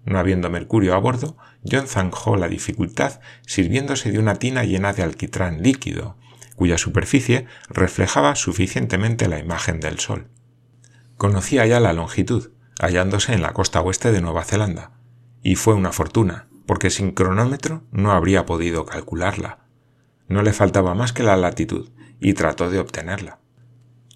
No 0.04 0.18
habiendo 0.18 0.50
mercurio 0.50 0.94
a 0.94 0.98
bordo, 0.98 1.36
John 1.64 1.86
zanjó 1.86 2.36
la 2.36 2.48
dificultad 2.48 3.20
sirviéndose 3.46 4.10
de 4.10 4.18
una 4.18 4.36
tina 4.36 4.64
llena 4.64 4.92
de 4.92 5.02
alquitrán 5.02 5.62
líquido, 5.62 6.16
cuya 6.56 6.76
superficie 6.76 7.46
reflejaba 7.68 8.34
suficientemente 8.34 9.28
la 9.28 9.38
imagen 9.38 9.80
del 9.80 9.98
sol. 9.98 10.28
Conocía 11.16 11.66
ya 11.66 11.78
la 11.78 11.92
longitud, 11.92 12.50
hallándose 12.80 13.32
en 13.32 13.42
la 13.42 13.52
costa 13.52 13.80
oeste 13.80 14.12
de 14.12 14.20
Nueva 14.20 14.44
Zelanda, 14.44 14.92
y 15.42 15.56
fue 15.56 15.74
una 15.74 15.92
fortuna, 15.92 16.48
porque 16.66 16.90
sin 16.90 17.12
cronómetro 17.12 17.82
no 17.90 18.12
habría 18.12 18.46
podido 18.46 18.86
calcularla. 18.86 19.66
No 20.28 20.42
le 20.42 20.52
faltaba 20.52 20.94
más 20.94 21.12
que 21.12 21.22
la 21.22 21.36
latitud, 21.36 21.90
y 22.20 22.34
trató 22.34 22.70
de 22.70 22.78
obtenerla. 22.78 23.40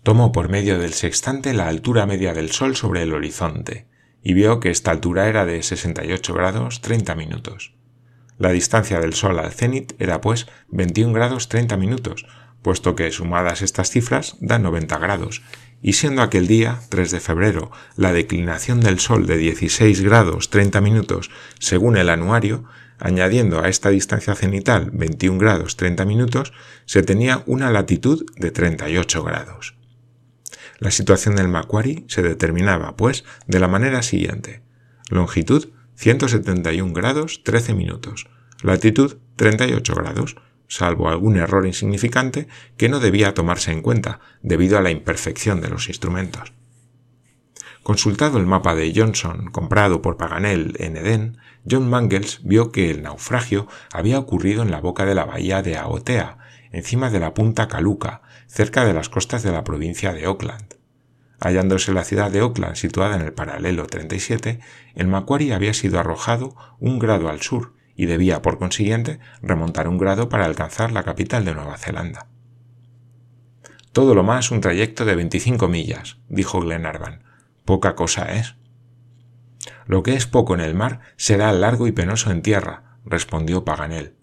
Tomó 0.03 0.31
por 0.31 0.49
medio 0.49 0.79
del 0.79 0.95
sextante 0.95 1.53
la 1.53 1.67
altura 1.67 2.07
media 2.07 2.33
del 2.33 2.53
Sol 2.53 2.77
sobre 2.77 3.03
el 3.03 3.13
horizonte, 3.13 3.89
y 4.23 4.35
vio 4.35 4.61
que 4.61 4.71
esta 4.71 4.93
altura 4.93 5.29
era 5.29 5.45
de 5.45 5.63
68 5.63 6.35
grados 6.35 6.81
30 6.81 7.15
minutos. 7.17 7.75
La 8.39 8.51
distancia 8.51 9.01
del 9.01 9.15
Sol 9.15 9.39
al 9.39 9.53
cenit 9.53 10.01
era 10.01 10.21
pues 10.21 10.47
21 10.69 11.13
grados 11.13 11.49
30 11.49 11.77
minutos, 11.77 12.27
puesto 12.63 12.95
que 12.95 13.11
sumadas 13.13 13.63
estas 13.63 13.91
cifras 13.91 14.37
dan 14.41 14.63
90 14.63 14.99
grados, 14.99 15.43
y 15.83 15.93
siendo 15.95 16.23
aquel 16.23 16.47
día, 16.47 16.81
3 16.89 17.11
de 17.11 17.21
febrero, 17.21 17.71
la 17.97 18.13
declinación 18.13 18.81
del 18.81 18.99
Sol 18.99 19.27
de 19.27 19.37
16 19.37 20.01
grados 20.03 20.51
30 20.51 20.81
minutos 20.81 21.31
según 21.59 21.97
el 21.97 22.09
anuario, 22.09 22.65
añadiendo 22.99 23.63
a 23.63 23.69
esta 23.69 23.91
distancia 23.91 24.35
cenital 24.35 24.91
21 24.93 25.39
grados 25.39 25.77
30 25.77 26.05
minutos, 26.05 26.53
se 26.87 27.03
tenía 27.03 27.43
una 27.47 27.71
latitud 27.71 28.25
de 28.37 28.51
38 28.51 29.23
grados. 29.23 29.77
La 30.79 30.91
situación 30.91 31.37
del 31.37 31.49
Macquarie 31.49 32.05
se 32.09 32.23
determinaba, 32.23 32.97
pues, 32.97 33.25
de 33.47 33.61
la 33.61 33.69
manera 33.69 34.03
siguiente. 34.03 34.63
Longitud 35.09 35.69
171 35.95 36.93
grados 36.93 37.43
13 37.45 37.75
minutos. 37.75 38.29
Latitud 38.63 39.17
38 39.37 39.95
grados, 39.95 40.37
salvo 40.69 41.09
algún 41.09 41.37
error 41.37 41.67
insignificante 41.67 42.49
que 42.77 42.89
no 42.89 43.01
debía 43.01 43.35
tomarse 43.35 43.73
en 43.73 43.83
cuenta 43.83 44.21
debido 44.43 44.79
a 44.79 44.83
la 44.83 44.91
imperfección 44.91 45.61
de 45.61 45.69
los 45.69 45.89
instrumentos. 45.89 46.53
Consultado 47.83 48.39
el 48.39 48.47
mapa 48.47 48.75
de 48.75 48.93
Johnson 48.95 49.47
comprado 49.53 50.03
por 50.03 50.17
Paganel 50.17 50.75
en 50.81 50.97
Edén, 50.97 51.39
John 51.71 51.89
Mangles 51.89 52.41
vio 52.43 52.73
que 52.73 52.91
el 52.91 53.03
naufragio 53.03 53.69
había 53.93 54.19
ocurrido 54.19 54.63
en 54.63 54.73
la 54.73 54.81
boca 54.81 55.05
de 55.05 55.15
la 55.15 55.25
bahía 55.25 55.63
de 55.63 55.77
Aotea, 55.77 56.39
encima 56.73 57.11
de 57.11 57.21
la 57.21 57.33
punta 57.33 57.69
Caluca, 57.69 58.23
cerca 58.49 58.85
de 58.85 58.93
las 58.93 59.09
costas 59.09 59.45
de 59.45 59.53
la 59.53 59.63
provincia 59.63 60.13
de 60.13 60.25
Auckland. 60.25 60.75
Hallándose 61.39 61.93
la 61.93 62.03
ciudad 62.03 62.31
de 62.31 62.41
Auckland 62.41 62.75
situada 62.75 63.15
en 63.15 63.23
el 63.23 63.33
paralelo 63.33 63.87
37, 63.87 64.59
el 64.97 65.07
Macquarie 65.07 65.55
había 65.55 65.75
sido 65.75 66.01
arrojado 66.01 66.57
un 66.81 66.99
grado 66.99 67.29
al 67.29 67.41
sur 67.41 67.76
y 67.97 68.07
debía, 68.07 68.43
por 68.43 68.59
consiguiente, 68.59 69.19
remontar 69.43 69.89
un 69.89 69.99
grado 69.99 70.29
para 70.29 70.45
alcanzar 70.45 70.93
la 70.93 71.03
capital 71.03 71.45
de 71.45 71.55
Nueva 71.55 71.79
Zelanda. 71.79 72.29
Todo 73.93 74.15
lo 74.15 74.23
más 74.23 74.51
un 74.51 74.61
trayecto 74.61 75.07
de 75.07 75.17
25 75.17 75.69
millas, 75.69 76.19
dijo 76.29 76.61
Glenarvan. 76.61 77.25
Poca 77.65 77.95
cosa 77.95 78.35
es. 78.35 78.57
Lo 79.87 80.03
que 80.03 80.15
es 80.15 80.27
poco 80.27 80.55
en 80.55 80.61
el 80.61 80.75
mar 80.75 81.01
será 81.17 81.51
largo 81.53 81.87
y 81.87 81.93
penoso 81.93 82.31
en 82.31 82.43
tierra, 82.43 82.99
respondió 83.07 83.65
Paganel. 83.65 84.15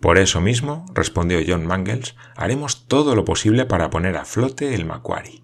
Por 0.00 0.18
eso 0.18 0.40
mismo, 0.40 0.86
respondió 0.94 1.40
John 1.46 1.66
Mangles, 1.66 2.16
haremos 2.36 2.86
todo 2.88 3.14
lo 3.14 3.24
posible 3.24 3.66
para 3.66 3.90
poner 3.90 4.16
a 4.16 4.24
flote 4.24 4.74
el 4.74 4.84
Macquarie. 4.84 5.42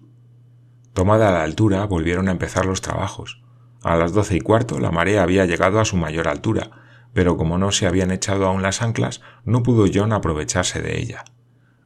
Tomada 0.93 1.31
la 1.31 1.43
altura, 1.43 1.85
volvieron 1.85 2.27
a 2.27 2.31
empezar 2.31 2.65
los 2.65 2.81
trabajos. 2.81 3.41
A 3.83 3.95
las 3.95 4.13
doce 4.13 4.35
y 4.35 4.41
cuarto 4.41 4.79
la 4.79 4.91
marea 4.91 5.23
había 5.23 5.45
llegado 5.45 5.79
a 5.79 5.85
su 5.85 5.97
mayor 5.97 6.27
altura, 6.27 6.69
pero 7.13 7.37
como 7.37 7.57
no 7.57 7.71
se 7.71 7.87
habían 7.87 8.11
echado 8.11 8.45
aún 8.45 8.61
las 8.61 8.81
anclas, 8.81 9.21
no 9.43 9.63
pudo 9.63 9.85
John 9.93 10.13
aprovecharse 10.13 10.81
de 10.81 10.99
ella. 10.99 11.25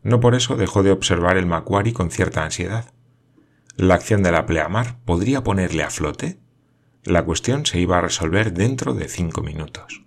No 0.03 0.19
por 0.19 0.35
eso 0.35 0.55
dejó 0.55 0.83
de 0.83 0.91
observar 0.91 1.37
el 1.37 1.47
Macquarie 1.47 1.93
con 1.93 2.11
cierta 2.11 2.43
ansiedad. 2.43 2.93
¿La 3.75 3.95
acción 3.95 4.23
de 4.23 4.31
la 4.31 4.45
pleamar 4.45 4.99
podría 5.03 5.43
ponerle 5.43 5.83
a 5.83 5.89
flote? 5.89 6.39
La 7.03 7.25
cuestión 7.25 7.65
se 7.65 7.79
iba 7.79 7.97
a 7.97 8.01
resolver 8.01 8.53
dentro 8.53 8.93
de 8.93 9.07
cinco 9.07 9.41
minutos. 9.41 10.05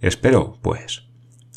Esperó, 0.00 0.58
pues. 0.62 1.04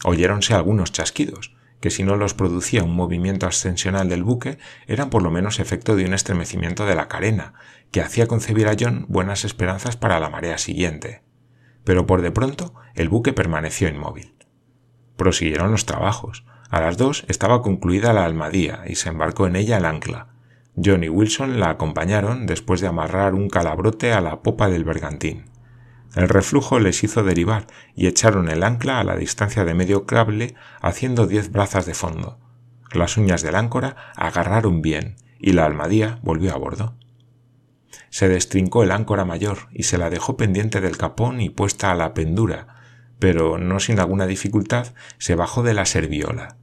Oyéronse 0.04 0.54
algunos 0.54 0.92
chasquidos, 0.92 1.56
que 1.80 1.90
si 1.90 2.04
no 2.04 2.16
los 2.18 2.34
producía 2.34 2.84
un 2.84 2.96
movimiento 2.96 3.48
ascensional 3.48 4.10
del 4.10 4.24
buque, 4.24 4.58
eran 4.88 5.10
por 5.10 5.22
lo 5.22 5.32
menos 5.32 5.60
efecto 5.60 5.96
de 5.96 6.06
un 6.06 6.14
estremecimiento 6.14 6.86
de 6.86 6.96
la 6.96 7.08
carena, 7.08 7.54
que 7.92 8.02
hacía 8.02 8.28
concebir 8.28 8.68
a 8.68 8.76
John 8.80 9.06
buenas 9.08 9.46
esperanzas 9.46 9.98
para 9.98 10.20
la 10.20 10.30
marea 10.30 10.58
siguiente. 10.58 11.24
Pero 11.84 12.06
por 12.06 12.22
de 12.22 12.32
pronto 12.32 12.74
el 12.96 13.10
buque 13.10 13.34
permaneció 13.34 13.90
inmóvil. 13.90 14.34
Prosiguieron 15.18 15.72
los 15.72 15.86
trabajos. 15.86 16.46
A 16.70 16.82
las 16.82 16.98
dos 16.98 17.26
estaba 17.28 17.62
concluida 17.62 18.14
la 18.14 18.26
almadía 18.26 18.84
y 18.88 18.96
se 18.96 19.10
embarcó 19.10 19.48
en 19.48 19.56
ella 19.56 19.78
el 19.78 19.86
ancla. 19.86 20.28
John 20.84 21.04
y 21.04 21.10
Wilson 21.10 21.60
la 21.60 21.70
acompañaron 21.70 22.48
después 22.48 22.82
de 22.82 22.88
amarrar 22.88 23.36
un 23.36 23.48
calabrote 23.48 24.12
a 24.12 24.22
la 24.22 24.42
popa 24.42 24.70
del 24.70 24.84
bergantín. 24.84 25.46
El 26.16 26.30
reflujo 26.30 26.80
les 26.80 27.04
hizo 27.04 27.24
derivar 27.24 27.68
y 27.96 28.08
echaron 28.08 28.50
el 28.50 28.64
ancla 28.64 29.00
a 29.00 29.04
la 29.04 29.16
distancia 29.16 29.66
de 29.66 29.74
medio 29.74 30.06
cable 30.06 30.56
haciendo 30.82 31.28
diez 31.28 31.52
brazas 31.52 31.86
de 31.86 31.94
fondo. 31.94 32.40
Las 32.92 33.18
uñas 33.18 33.42
del 33.42 33.56
áncora 33.56 33.96
agarraron 34.16 34.82
bien 34.82 35.16
y 35.40 35.54
la 35.54 35.66
almadía 35.66 36.20
volvió 36.22 36.54
a 36.54 36.58
bordo. 36.58 36.96
Se 38.10 38.28
destrincó 38.28 38.84
el 38.84 38.92
áncora 38.92 39.26
mayor 39.26 39.70
y 39.72 39.84
se 39.84 39.98
la 39.98 40.10
dejó 40.10 40.38
pendiente 40.38 40.82
del 40.82 40.98
capón 40.98 41.42
y 41.42 41.50
puesta 41.50 41.92
a 41.92 41.96
la 41.96 42.14
pendura, 42.14 42.68
pero 43.20 43.58
no 43.58 43.80
sin 43.80 44.00
alguna 44.00 44.26
dificultad 44.26 44.94
se 45.18 45.36
bajó 45.36 45.64
de 45.64 45.74
la 45.74 45.86
serviola. 45.86 46.58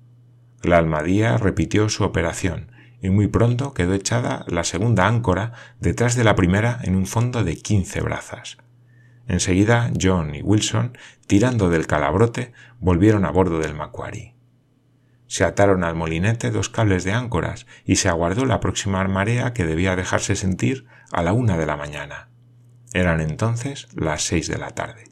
La 0.62 0.78
almadía 0.78 1.38
repitió 1.38 1.88
su 1.88 2.04
operación 2.04 2.70
y 3.00 3.10
muy 3.10 3.28
pronto 3.28 3.72
quedó 3.72 3.94
echada 3.94 4.44
la 4.46 4.64
segunda 4.64 5.06
áncora 5.06 5.52
detrás 5.80 6.16
de 6.16 6.24
la 6.24 6.34
primera 6.34 6.78
en 6.82 6.96
un 6.96 7.06
fondo 7.06 7.44
de 7.44 7.56
quince 7.56 8.00
brazas. 8.00 8.58
Enseguida 9.26 9.90
John 9.98 10.34
y 10.34 10.42
Wilson, 10.42 10.98
tirando 11.26 11.70
del 11.70 11.86
calabrote, 11.86 12.52
volvieron 12.78 13.24
a 13.24 13.30
bordo 13.30 13.58
del 13.60 13.74
Macquarie. 13.74 14.34
Se 15.26 15.44
ataron 15.44 15.84
al 15.84 15.94
molinete 15.94 16.50
dos 16.50 16.68
cables 16.68 17.04
de 17.04 17.12
áncoras 17.12 17.66
y 17.84 17.96
se 17.96 18.08
aguardó 18.08 18.44
la 18.44 18.58
próxima 18.58 19.06
marea 19.06 19.52
que 19.52 19.64
debía 19.64 19.94
dejarse 19.94 20.34
sentir 20.34 20.86
a 21.12 21.22
la 21.22 21.32
una 21.32 21.56
de 21.56 21.66
la 21.66 21.76
mañana. 21.76 22.28
Eran 22.92 23.20
entonces 23.20 23.88
las 23.94 24.22
seis 24.22 24.48
de 24.48 24.58
la 24.58 24.70
tarde. 24.70 25.04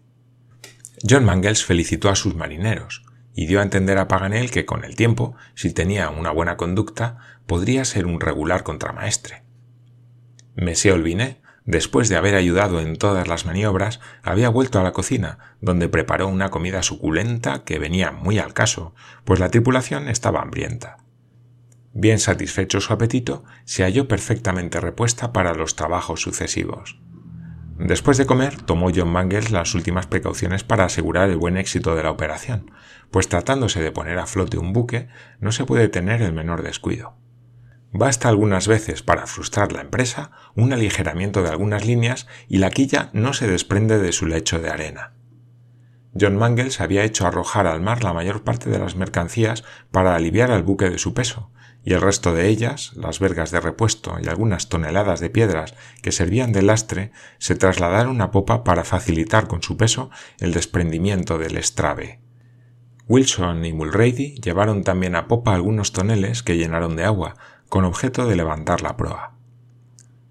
John 1.08 1.24
Mangles 1.24 1.64
felicitó 1.64 2.08
a 2.08 2.16
sus 2.16 2.34
marineros 2.34 3.04
y 3.34 3.46
dio 3.46 3.60
a 3.60 3.62
entender 3.62 3.98
a 3.98 4.08
Paganel 4.08 4.50
que 4.50 4.66
con 4.66 4.84
el 4.84 4.96
tiempo, 4.96 5.36
si 5.54 5.72
tenía 5.72 6.10
una 6.10 6.30
buena 6.30 6.56
conducta, 6.56 7.18
podría 7.46 7.84
ser 7.84 8.06
un 8.06 8.20
regular 8.20 8.64
contramaestre. 8.64 9.44
Monsieur 10.56 10.96
Olviné 10.96 11.40
después 11.68 12.08
de 12.08 12.16
haber 12.16 12.34
ayudado 12.34 12.80
en 12.80 12.96
todas 12.96 13.28
las 13.28 13.44
maniobras, 13.44 14.00
había 14.22 14.48
vuelto 14.48 14.80
a 14.80 14.82
la 14.82 14.94
cocina, 14.94 15.38
donde 15.60 15.90
preparó 15.90 16.26
una 16.26 16.48
comida 16.48 16.82
suculenta 16.82 17.62
que 17.64 17.78
venía 17.78 18.10
muy 18.10 18.38
al 18.38 18.54
caso, 18.54 18.94
pues 19.26 19.38
la 19.38 19.50
tripulación 19.50 20.08
estaba 20.08 20.40
hambrienta. 20.40 20.96
Bien 22.00 22.20
satisfecho 22.20 22.80
su 22.80 22.92
apetito, 22.92 23.42
se 23.64 23.82
halló 23.82 24.06
perfectamente 24.06 24.78
repuesta 24.78 25.32
para 25.32 25.52
los 25.52 25.74
trabajos 25.74 26.22
sucesivos. 26.22 27.00
Después 27.76 28.16
de 28.18 28.24
comer, 28.24 28.62
tomó 28.62 28.92
John 28.94 29.08
Mangles 29.08 29.50
las 29.50 29.74
últimas 29.74 30.06
precauciones 30.06 30.62
para 30.62 30.84
asegurar 30.84 31.28
el 31.28 31.38
buen 31.38 31.56
éxito 31.56 31.96
de 31.96 32.04
la 32.04 32.12
operación, 32.12 32.70
pues 33.10 33.28
tratándose 33.28 33.82
de 33.82 33.90
poner 33.90 34.20
a 34.20 34.26
flote 34.26 34.58
un 34.58 34.72
buque, 34.72 35.08
no 35.40 35.50
se 35.50 35.64
puede 35.64 35.88
tener 35.88 36.22
el 36.22 36.32
menor 36.32 36.62
descuido. 36.62 37.16
Basta 37.90 38.28
algunas 38.28 38.68
veces 38.68 39.02
para 39.02 39.26
frustrar 39.26 39.72
la 39.72 39.80
empresa 39.80 40.30
un 40.54 40.72
aligeramiento 40.72 41.42
de 41.42 41.48
algunas 41.48 41.84
líneas 41.84 42.28
y 42.46 42.58
la 42.58 42.70
quilla 42.70 43.10
no 43.12 43.32
se 43.32 43.48
desprende 43.48 43.98
de 43.98 44.12
su 44.12 44.26
lecho 44.26 44.60
de 44.60 44.70
arena. 44.70 45.14
John 46.18 46.36
Mangles 46.36 46.80
había 46.80 47.02
hecho 47.02 47.26
arrojar 47.26 47.66
al 47.66 47.80
mar 47.80 48.04
la 48.04 48.12
mayor 48.12 48.44
parte 48.44 48.70
de 48.70 48.78
las 48.78 48.94
mercancías 48.94 49.64
para 49.90 50.14
aliviar 50.14 50.52
al 50.52 50.62
buque 50.62 50.90
de 50.90 50.98
su 50.98 51.12
peso, 51.12 51.50
y 51.88 51.94
el 51.94 52.02
resto 52.02 52.34
de 52.34 52.48
ellas, 52.48 52.92
las 52.96 53.18
vergas 53.18 53.50
de 53.50 53.60
repuesto 53.60 54.18
y 54.22 54.28
algunas 54.28 54.68
toneladas 54.68 55.20
de 55.20 55.30
piedras 55.30 55.74
que 56.02 56.12
servían 56.12 56.52
de 56.52 56.60
lastre, 56.60 57.12
se 57.38 57.54
trasladaron 57.54 58.20
a 58.20 58.30
popa 58.30 58.62
para 58.62 58.84
facilitar 58.84 59.48
con 59.48 59.62
su 59.62 59.78
peso 59.78 60.10
el 60.38 60.52
desprendimiento 60.52 61.38
del 61.38 61.56
estrave. 61.56 62.20
Wilson 63.06 63.64
y 63.64 63.72
Mulrady 63.72 64.34
llevaron 64.34 64.84
también 64.84 65.16
a 65.16 65.28
popa 65.28 65.54
algunos 65.54 65.92
toneles 65.92 66.42
que 66.42 66.58
llenaron 66.58 66.94
de 66.94 67.04
agua, 67.04 67.36
con 67.70 67.86
objeto 67.86 68.26
de 68.26 68.36
levantar 68.36 68.82
la 68.82 68.98
proa. 68.98 69.37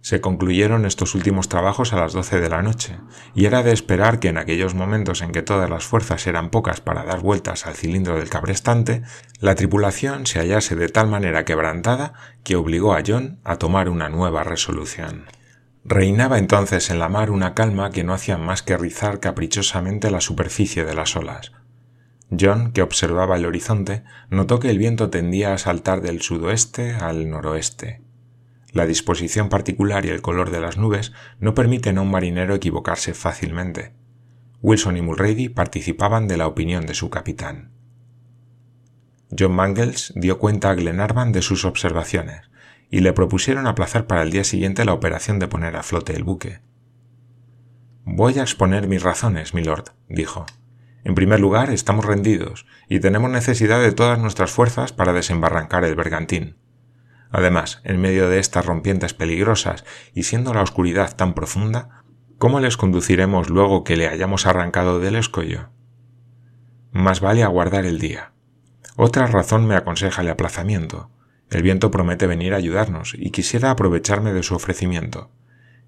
Se 0.01 0.21
concluyeron 0.21 0.85
estos 0.85 1.15
últimos 1.15 1.49
trabajos 1.49 1.91
a 1.91 1.97
las 1.97 2.13
doce 2.13 2.39
de 2.39 2.49
la 2.49 2.61
noche, 2.61 2.97
y 3.35 3.45
era 3.45 3.63
de 3.63 3.73
esperar 3.73 4.19
que 4.19 4.29
en 4.29 4.37
aquellos 4.37 4.73
momentos 4.73 5.21
en 5.21 5.31
que 5.31 5.41
todas 5.41 5.69
las 5.69 5.85
fuerzas 5.85 6.27
eran 6.27 6.49
pocas 6.49 6.81
para 6.81 7.03
dar 7.03 7.19
vueltas 7.19 7.65
al 7.65 7.75
cilindro 7.75 8.17
del 8.17 8.29
cabrestante, 8.29 9.03
la 9.39 9.55
tripulación 9.55 10.25
se 10.25 10.39
hallase 10.39 10.75
de 10.75 10.89
tal 10.89 11.07
manera 11.07 11.45
quebrantada 11.45 12.13
que 12.43 12.55
obligó 12.55 12.93
a 12.93 13.03
John 13.05 13.39
a 13.43 13.57
tomar 13.57 13.89
una 13.89 14.09
nueva 14.09 14.43
resolución. 14.43 15.25
Reinaba 15.83 16.37
entonces 16.37 16.89
en 16.89 16.99
la 16.99 17.09
mar 17.09 17.31
una 17.31 17.53
calma 17.53 17.91
que 17.91 18.03
no 18.03 18.13
hacía 18.13 18.37
más 18.37 18.61
que 18.61 18.77
rizar 18.77 19.19
caprichosamente 19.19 20.11
la 20.11 20.21
superficie 20.21 20.85
de 20.85 20.93
las 20.93 21.15
olas, 21.15 21.51
John, 22.37 22.71
que 22.73 22.81
observaba 22.81 23.37
el 23.37 23.45
horizonte, 23.45 24.03
notó 24.29 24.59
que 24.59 24.69
el 24.69 24.77
viento 24.77 25.09
tendía 25.09 25.53
a 25.53 25.57
saltar 25.57 26.01
del 26.01 26.21
sudoeste 26.21 26.93
al 26.93 27.29
noroeste. 27.29 28.01
La 28.77 28.85
disposición 28.85 29.49
particular 29.49 30.05
y 30.05 30.09
el 30.09 30.21
color 30.21 30.51
de 30.51 30.61
las 30.61 30.77
nubes 30.77 31.11
no 31.39 31.55
permiten 31.55 31.97
a 31.97 32.01
un 32.03 32.11
marinero 32.11 32.53
equivocarse 32.53 33.15
fácilmente. 33.15 33.95
Wilson 34.61 34.97
y 34.97 35.01
Mulrady 35.01 35.49
participaban 35.49 36.27
de 36.27 36.37
la 36.37 36.45
opinión 36.45 36.85
de 36.85 36.93
su 36.93 37.09
capitán. 37.09 37.71
John 39.35 39.53
Mangles 39.53 40.13
dio 40.15 40.37
cuenta 40.37 40.69
a 40.69 40.75
Glenarvan 40.75 41.31
de 41.31 41.41
sus 41.41 41.65
observaciones 41.65 42.51
y 42.91 42.99
le 42.99 43.13
propusieron 43.13 43.65
aplazar 43.65 44.05
para 44.05 44.21
el 44.21 44.29
día 44.29 44.43
siguiente 44.43 44.85
la 44.85 44.93
operación 44.93 45.39
de 45.39 45.47
poner 45.47 45.75
a 45.75 45.81
flote 45.81 46.15
el 46.15 46.23
buque. 46.23 46.59
Voy 48.05 48.37
a 48.37 48.43
exponer 48.43 48.87
mis 48.87 49.01
razones, 49.01 49.55
milord, 49.55 49.85
dijo. 50.07 50.45
En 51.03 51.15
primer 51.15 51.39
lugar, 51.39 51.71
estamos 51.71 52.05
rendidos 52.05 52.67
y 52.87 52.99
tenemos 52.99 53.31
necesidad 53.31 53.81
de 53.81 53.91
todas 53.91 54.19
nuestras 54.19 54.51
fuerzas 54.51 54.93
para 54.93 55.13
desembarrancar 55.13 55.83
el 55.83 55.95
bergantín. 55.95 56.66
Además, 57.31 57.81
en 57.83 57.99
medio 57.99 58.29
de 58.29 58.39
estas 58.39 58.65
rompientes 58.65 59.13
peligrosas 59.13 59.85
y 60.13 60.23
siendo 60.23 60.53
la 60.53 60.61
oscuridad 60.61 61.15
tan 61.15 61.33
profunda, 61.33 62.03
¿cómo 62.37 62.59
les 62.59 62.77
conduciremos 62.77 63.49
luego 63.49 63.83
que 63.83 63.97
le 63.97 64.07
hayamos 64.07 64.45
arrancado 64.45 64.99
del 64.99 65.15
escollo? 65.15 65.69
Más 66.91 67.19
vale 67.19 67.43
aguardar 67.43 67.85
el 67.85 67.99
día. 67.99 68.31
Otra 68.95 69.27
razón 69.27 69.67
me 69.67 69.75
aconseja 69.75 70.21
el 70.21 70.29
aplazamiento. 70.29 71.11
El 71.49 71.61
viento 71.61 71.91
promete 71.91 72.27
venir 72.27 72.53
a 72.53 72.57
ayudarnos 72.57 73.13
y 73.15 73.31
quisiera 73.31 73.71
aprovecharme 73.71 74.33
de 74.33 74.43
su 74.43 74.55
ofrecimiento. 74.55 75.31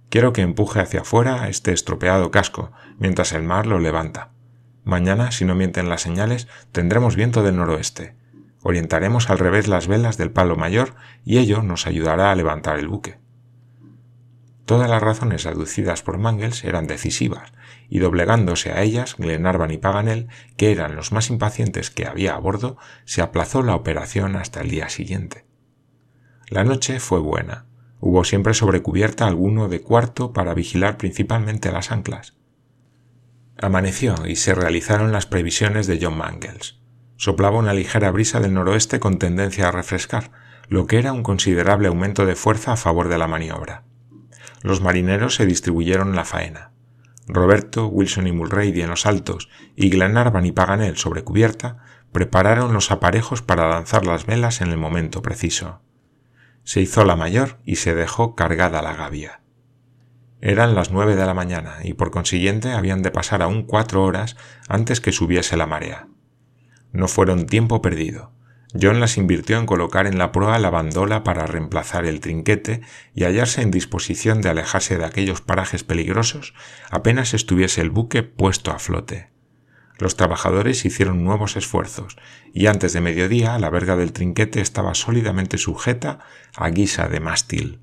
Quiero 0.09 0.33
que 0.33 0.41
empuje 0.41 0.79
hacia 0.79 1.01
afuera 1.01 1.49
este 1.49 1.71
estropeado 1.71 2.31
casco, 2.31 2.71
mientras 2.97 3.33
el 3.33 3.43
mar 3.43 3.65
lo 3.65 3.79
levanta. 3.79 4.31
Mañana, 4.83 5.31
si 5.31 5.45
no 5.45 5.55
mienten 5.55 5.89
las 5.89 6.01
señales, 6.01 6.47
tendremos 6.71 7.15
viento 7.15 7.43
del 7.43 7.57
noroeste. 7.57 8.15
Orientaremos 8.61 9.29
al 9.29 9.39
revés 9.39 9.67
las 9.67 9.87
velas 9.87 10.17
del 10.17 10.31
palo 10.31 10.55
mayor 10.55 10.95
y 11.23 11.37
ello 11.37 11.63
nos 11.63 11.87
ayudará 11.87 12.31
a 12.31 12.35
levantar 12.35 12.77
el 12.77 12.87
buque. 12.87 13.19
Todas 14.65 14.89
las 14.89 15.01
razones 15.01 15.45
aducidas 15.45 16.03
por 16.03 16.19
Mangles 16.19 16.63
eran 16.63 16.85
decisivas, 16.85 17.53
y 17.89 17.99
doblegándose 17.99 18.71
a 18.71 18.83
ellas, 18.83 19.15
Glenarvan 19.17 19.71
y 19.71 19.79
Paganel, 19.79 20.27
que 20.57 20.71
eran 20.71 20.95
los 20.95 21.11
más 21.11 21.31
impacientes 21.31 21.89
que 21.89 22.05
había 22.05 22.35
a 22.35 22.37
bordo, 22.37 22.77
se 23.03 23.23
aplazó 23.23 23.63
la 23.63 23.73
operación 23.73 24.35
hasta 24.35 24.61
el 24.61 24.69
día 24.69 24.89
siguiente. 24.89 25.47
La 26.49 26.63
noche 26.63 26.99
fue 26.99 27.19
buena. 27.19 27.65
Hubo 27.99 28.23
siempre 28.23 28.53
sobre 28.53 28.83
cubierta 28.83 29.25
alguno 29.25 29.69
de 29.69 29.81
cuarto 29.81 30.33
para 30.33 30.53
vigilar 30.53 30.97
principalmente 30.97 31.71
las 31.71 31.91
anclas. 31.91 32.35
Amaneció 33.57 34.27
y 34.27 34.35
se 34.35 34.53
realizaron 34.53 35.11
las 35.11 35.25
previsiones 35.25 35.87
de 35.87 35.97
John 35.99 36.17
Mangles 36.17 36.79
soplaba 37.19 37.57
una 37.57 37.73
ligera 37.73 38.11
brisa 38.11 38.39
del 38.39 38.53
noroeste 38.53 39.01
con 39.01 39.19
tendencia 39.19 39.67
a 39.67 39.71
refrescar, 39.71 40.31
lo 40.69 40.87
que 40.87 40.97
era 40.97 41.11
un 41.11 41.21
considerable 41.21 41.89
aumento 41.89 42.25
de 42.25 42.35
fuerza 42.35 42.71
a 42.71 42.77
favor 42.77 43.09
de 43.09 43.17
la 43.17 43.27
maniobra. 43.27 43.83
Los 44.61 44.79
marineros 44.79 45.35
se 45.35 45.45
distribuyeron 45.45 46.15
la 46.15 46.23
faena. 46.23 46.71
Roberto, 47.27 47.87
Wilson 47.87 48.27
y 48.27 48.31
Mulrady 48.31 48.81
en 48.81 48.89
los 48.89 49.05
altos 49.05 49.49
y 49.75 49.89
Glenarvan 49.89 50.45
y 50.45 50.53
Paganel 50.53 50.95
sobre 50.95 51.25
cubierta 51.25 51.79
prepararon 52.13 52.73
los 52.73 52.89
aparejos 52.89 53.41
para 53.41 53.67
lanzar 53.67 54.05
las 54.05 54.25
velas 54.25 54.61
en 54.61 54.69
el 54.69 54.77
momento 54.77 55.21
preciso. 55.21 55.81
Se 56.63 56.79
hizo 56.79 57.03
la 57.03 57.17
mayor 57.17 57.59
y 57.65 57.75
se 57.75 57.95
dejó 57.95 58.33
cargada 58.33 58.81
la 58.81 58.95
gavia. 58.95 59.41
Eran 60.39 60.73
las 60.73 60.89
nueve 60.91 61.17
de 61.17 61.25
la 61.25 61.33
mañana 61.33 61.79
y 61.83 61.95
por 61.95 62.11
consiguiente 62.11 62.71
habían 62.71 63.01
de 63.01 63.11
pasar 63.11 63.41
aún 63.41 63.63
cuatro 63.63 64.05
horas 64.05 64.37
antes 64.69 65.01
que 65.01 65.11
subiese 65.11 65.57
la 65.57 65.67
marea 65.67 66.07
no 66.91 67.07
fueron 67.07 67.45
tiempo 67.45 67.81
perdido. 67.81 68.31
John 68.79 68.99
las 68.99 69.17
invirtió 69.17 69.57
en 69.57 69.65
colocar 69.65 70.05
en 70.05 70.19
la 70.19 70.31
proa 70.31 70.59
la 70.59 70.69
bandola 70.69 71.23
para 71.23 71.47
reemplazar 71.47 72.05
el 72.05 72.19
trinquete 72.19 72.81
y 73.15 73.23
hallarse 73.23 73.63
en 73.63 73.71
disposición 73.71 74.41
de 74.41 74.49
alejarse 74.49 74.97
de 74.97 75.05
aquellos 75.05 75.41
parajes 75.41 75.83
peligrosos 75.83 76.53
apenas 76.91 77.33
estuviese 77.33 77.81
el 77.81 77.89
buque 77.89 78.21
puesto 78.21 78.71
a 78.71 78.77
flote. 78.77 79.29
Los 79.97 80.15
trabajadores 80.15 80.85
hicieron 80.85 81.23
nuevos 81.23 81.57
esfuerzos, 81.57 82.15
y 82.53 82.67
antes 82.67 82.93
de 82.93 83.01
mediodía 83.01 83.57
la 83.57 83.69
verga 83.69 83.95
del 83.95 84.13
trinquete 84.13 84.61
estaba 84.61 84.93
sólidamente 84.93 85.57
sujeta 85.57 86.19
a 86.55 86.69
guisa 86.69 87.09
de 87.09 87.19
mástil. 87.19 87.79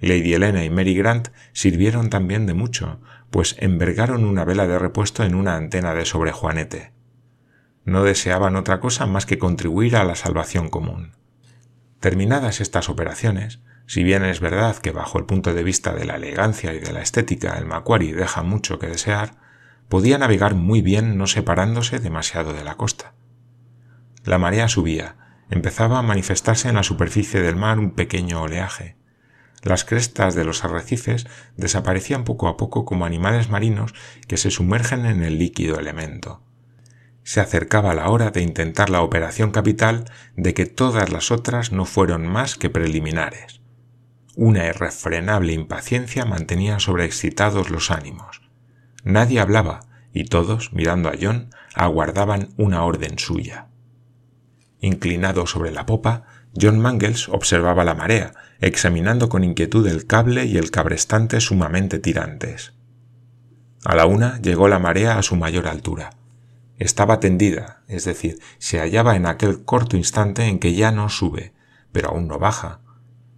Lady 0.00 0.32
Helena 0.32 0.64
y 0.64 0.70
Mary 0.70 0.94
Grant 0.94 1.28
sirvieron 1.52 2.08
también 2.08 2.46
de 2.46 2.54
mucho, 2.54 3.00
pues 3.30 3.56
envergaron 3.58 4.24
una 4.24 4.44
vela 4.44 4.66
de 4.66 4.78
repuesto 4.78 5.24
en 5.24 5.34
una 5.34 5.56
antena 5.56 5.92
de 5.92 6.04
sobrejuanete 6.04 6.93
no 7.84 8.02
deseaban 8.02 8.56
otra 8.56 8.80
cosa 8.80 9.06
más 9.06 9.26
que 9.26 9.38
contribuir 9.38 9.96
a 9.96 10.04
la 10.04 10.14
salvación 10.14 10.70
común. 10.70 11.12
Terminadas 12.00 12.60
estas 12.60 12.88
operaciones, 12.88 13.60
si 13.86 14.02
bien 14.02 14.24
es 14.24 14.40
verdad 14.40 14.76
que 14.76 14.90
bajo 14.90 15.18
el 15.18 15.26
punto 15.26 15.52
de 15.52 15.62
vista 15.62 15.94
de 15.94 16.06
la 16.06 16.16
elegancia 16.16 16.72
y 16.72 16.80
de 16.80 16.92
la 16.92 17.02
estética 17.02 17.58
el 17.58 17.66
Macquarie 17.66 18.14
deja 18.14 18.42
mucho 18.42 18.78
que 18.78 18.86
desear, 18.86 19.36
podía 19.88 20.16
navegar 20.16 20.54
muy 20.54 20.80
bien 20.80 21.18
no 21.18 21.26
separándose 21.26 21.98
demasiado 21.98 22.54
de 22.54 22.64
la 22.64 22.76
costa. 22.76 23.14
La 24.24 24.38
marea 24.38 24.68
subía, 24.68 25.16
empezaba 25.50 25.98
a 25.98 26.02
manifestarse 26.02 26.70
en 26.70 26.76
la 26.76 26.82
superficie 26.82 27.42
del 27.42 27.56
mar 27.56 27.78
un 27.78 27.90
pequeño 27.90 28.40
oleaje. 28.40 28.96
Las 29.62 29.84
crestas 29.84 30.34
de 30.34 30.44
los 30.44 30.64
arrecifes 30.64 31.26
desaparecían 31.56 32.24
poco 32.24 32.48
a 32.48 32.56
poco 32.56 32.86
como 32.86 33.04
animales 33.04 33.50
marinos 33.50 33.94
que 34.26 34.38
se 34.38 34.50
sumergen 34.50 35.04
en 35.04 35.22
el 35.22 35.38
líquido 35.38 35.78
elemento 35.78 36.42
se 37.24 37.40
acercaba 37.40 37.94
la 37.94 38.10
hora 38.10 38.30
de 38.30 38.42
intentar 38.42 38.90
la 38.90 39.00
operación 39.02 39.50
capital 39.50 40.04
de 40.36 40.54
que 40.54 40.66
todas 40.66 41.10
las 41.10 41.30
otras 41.30 41.72
no 41.72 41.86
fueron 41.86 42.26
más 42.26 42.56
que 42.56 42.70
preliminares. 42.70 43.60
Una 44.36 44.66
irrefrenable 44.66 45.52
impaciencia 45.52 46.26
mantenía 46.26 46.78
sobreexcitados 46.78 47.70
los 47.70 47.90
ánimos. 47.90 48.42
Nadie 49.04 49.40
hablaba, 49.40 49.80
y 50.12 50.24
todos, 50.24 50.72
mirando 50.72 51.08
a 51.08 51.14
John, 51.20 51.50
aguardaban 51.74 52.50
una 52.56 52.84
orden 52.84 53.18
suya. 53.18 53.68
Inclinado 54.80 55.46
sobre 55.46 55.72
la 55.72 55.86
popa, 55.86 56.24
John 56.60 56.78
Mangles 56.78 57.28
observaba 57.28 57.84
la 57.84 57.94
marea, 57.94 58.34
examinando 58.60 59.28
con 59.28 59.44
inquietud 59.44 59.86
el 59.88 60.06
cable 60.06 60.44
y 60.44 60.58
el 60.58 60.70
cabrestante 60.70 61.40
sumamente 61.40 61.98
tirantes. 61.98 62.74
A 63.84 63.96
la 63.96 64.06
una 64.06 64.40
llegó 64.40 64.68
la 64.68 64.78
marea 64.78 65.18
a 65.18 65.22
su 65.22 65.36
mayor 65.36 65.68
altura. 65.68 66.10
Estaba 66.84 67.18
tendida, 67.18 67.82
es 67.88 68.04
decir, 68.04 68.40
se 68.58 68.78
hallaba 68.78 69.16
en 69.16 69.24
aquel 69.24 69.64
corto 69.64 69.96
instante 69.96 70.48
en 70.48 70.58
que 70.58 70.74
ya 70.74 70.90
no 70.90 71.08
sube, 71.08 71.54
pero 71.92 72.10
aún 72.10 72.28
no 72.28 72.38
baja. 72.38 72.80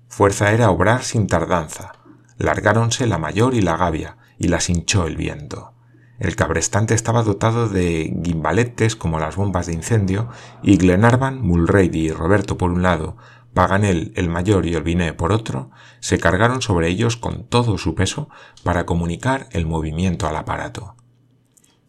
Fuerza 0.08 0.50
era 0.50 0.68
obrar 0.68 1.04
sin 1.04 1.28
tardanza. 1.28 1.92
Largáronse 2.38 3.06
la 3.06 3.18
mayor 3.18 3.54
y 3.54 3.60
la 3.60 3.76
gavia, 3.76 4.16
y 4.36 4.48
las 4.48 4.68
hinchó 4.68 5.06
el 5.06 5.16
viento. 5.16 5.74
El 6.18 6.34
cabrestante 6.34 6.94
estaba 6.94 7.22
dotado 7.22 7.68
de 7.68 8.12
gimbaletes 8.24 8.96
como 8.96 9.20
las 9.20 9.36
bombas 9.36 9.66
de 9.66 9.74
incendio, 9.74 10.28
y 10.64 10.76
Glenarvan, 10.76 11.40
Mulrady 11.40 12.06
y 12.06 12.10
Roberto 12.10 12.58
por 12.58 12.72
un 12.72 12.82
lado, 12.82 13.16
Paganel 13.54 14.12
el 14.16 14.28
mayor 14.28 14.66
y 14.66 14.74
Olviné 14.74 15.12
por 15.12 15.30
otro, 15.30 15.70
se 16.00 16.18
cargaron 16.18 16.62
sobre 16.62 16.88
ellos 16.88 17.16
con 17.16 17.44
todo 17.44 17.78
su 17.78 17.94
peso 17.94 18.28
para 18.64 18.86
comunicar 18.86 19.46
el 19.52 19.66
movimiento 19.66 20.26
al 20.26 20.34
aparato. 20.34 20.95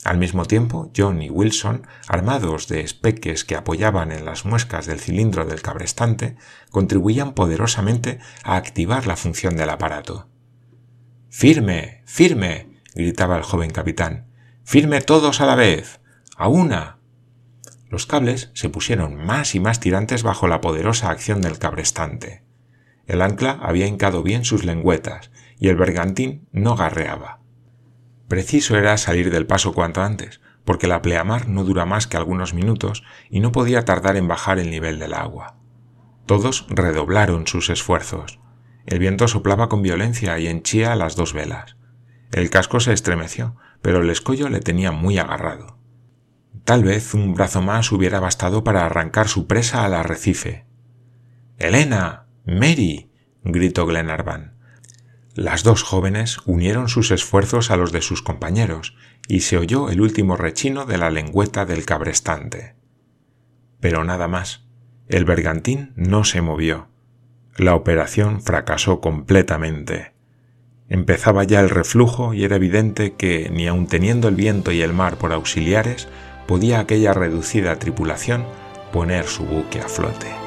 Al 0.07 0.17
mismo 0.17 0.45
tiempo, 0.45 0.89
John 0.95 1.21
y 1.21 1.29
Wilson, 1.29 1.85
armados 2.07 2.69
de 2.69 2.79
espeques 2.79 3.43
que 3.43 3.57
apoyaban 3.57 4.13
en 4.13 4.23
las 4.23 4.45
muescas 4.45 4.85
del 4.85 5.01
cilindro 5.01 5.43
del 5.43 5.61
cabrestante, 5.61 6.37
contribuían 6.71 7.33
poderosamente 7.33 8.19
a 8.45 8.55
activar 8.55 9.05
la 9.05 9.17
función 9.17 9.57
del 9.57 9.69
aparato. 9.69 10.29
¡Firme! 11.29 12.03
¡Firme! 12.05 12.69
gritaba 12.95 13.35
el 13.35 13.43
joven 13.43 13.69
capitán. 13.69 14.31
¡Firme 14.63 15.01
todos 15.01 15.41
a 15.41 15.45
la 15.45 15.55
vez! 15.55 15.99
¡A 16.37 16.47
una! 16.47 16.99
Los 17.89 18.05
cables 18.05 18.49
se 18.53 18.69
pusieron 18.69 19.17
más 19.17 19.55
y 19.55 19.59
más 19.59 19.81
tirantes 19.81 20.23
bajo 20.23 20.47
la 20.47 20.61
poderosa 20.61 21.09
acción 21.09 21.41
del 21.41 21.59
cabrestante. 21.59 22.45
El 23.07 23.21
ancla 23.21 23.59
había 23.61 23.87
hincado 23.87 24.23
bien 24.23 24.45
sus 24.45 24.63
lengüetas 24.63 25.31
y 25.59 25.67
el 25.67 25.75
bergantín 25.75 26.47
no 26.53 26.77
garreaba. 26.77 27.41
Preciso 28.27 28.77
era 28.77 28.97
salir 28.97 29.31
del 29.31 29.47
paso 29.47 29.73
cuanto 29.73 30.01
antes, 30.01 30.41
porque 30.65 30.87
la 30.87 31.01
pleamar 31.01 31.47
no 31.47 31.63
dura 31.63 31.85
más 31.85 32.07
que 32.07 32.17
algunos 32.17 32.53
minutos 32.53 33.03
y 33.29 33.39
no 33.39 33.53
podía 33.53 33.85
tardar 33.85 34.17
en 34.17 34.27
bajar 34.27 34.59
el 34.59 34.69
nivel 34.69 34.99
del 34.99 35.13
agua. 35.13 35.55
Todos 36.25 36.65
redoblaron 36.69 37.47
sus 37.47 37.69
esfuerzos. 37.69 38.39
El 38.85 38.99
viento 38.99 39.29
soplaba 39.29 39.69
con 39.69 39.81
violencia 39.81 40.37
y 40.39 40.47
henchía 40.47 40.95
las 40.95 41.15
dos 41.15 41.31
velas. 41.31 41.77
El 42.33 42.49
casco 42.49 42.81
se 42.81 42.91
estremeció, 42.91 43.55
pero 43.81 44.01
el 44.01 44.09
escollo 44.09 44.49
le 44.49 44.59
tenía 44.59 44.91
muy 44.91 45.17
agarrado. 45.17 45.77
Tal 46.65 46.83
vez 46.83 47.13
un 47.13 47.33
brazo 47.33 47.61
más 47.61 47.93
hubiera 47.93 48.19
bastado 48.19 48.65
para 48.65 48.85
arrancar 48.85 49.29
su 49.29 49.47
presa 49.47 49.85
al 49.85 49.93
arrecife. 49.93 50.65
Elena. 51.57 52.27
Mary. 52.45 53.09
gritó 53.43 53.85
Glenarvan. 53.85 54.56
Las 55.37 55.61
dos 55.61 55.83
jóvenes 55.83 56.39
unieron 56.47 56.89
sus 56.89 57.11
esfuerzos 57.11 57.69
a 57.69 57.77
los 57.77 57.91
de 57.91 58.01
sus 58.01 58.23
compañeros 58.23 58.95
y 59.27 59.41
se 59.41 59.55
oyó 59.55 59.91
el 59.91 60.01
último 60.01 60.35
rechino 60.35 60.87
de 60.87 60.97
la 60.97 61.11
lengüeta 61.11 61.63
del 61.67 61.85
cabrestante. 61.85 62.73
Pero 63.79 64.03
nada 64.03 64.27
más. 64.27 64.65
El 65.07 65.25
bergantín 65.25 65.93
no 65.95 66.23
se 66.23 66.41
movió. 66.41 66.87
La 67.55 67.75
operación 67.75 68.41
fracasó 68.41 68.99
completamente. 68.99 70.15
Empezaba 70.89 71.43
ya 71.43 71.59
el 71.59 71.69
reflujo 71.69 72.33
y 72.33 72.43
era 72.43 72.55
evidente 72.55 73.13
que, 73.13 73.51
ni 73.51 73.67
aun 73.67 73.85
teniendo 73.85 74.29
el 74.29 74.35
viento 74.35 74.71
y 74.71 74.81
el 74.81 74.93
mar 74.93 75.17
por 75.17 75.33
auxiliares, 75.33 76.07
podía 76.47 76.79
aquella 76.79 77.13
reducida 77.13 77.77
tripulación 77.77 78.43
poner 78.91 79.25
su 79.27 79.45
buque 79.45 79.81
a 79.81 79.87
flote. 79.87 80.46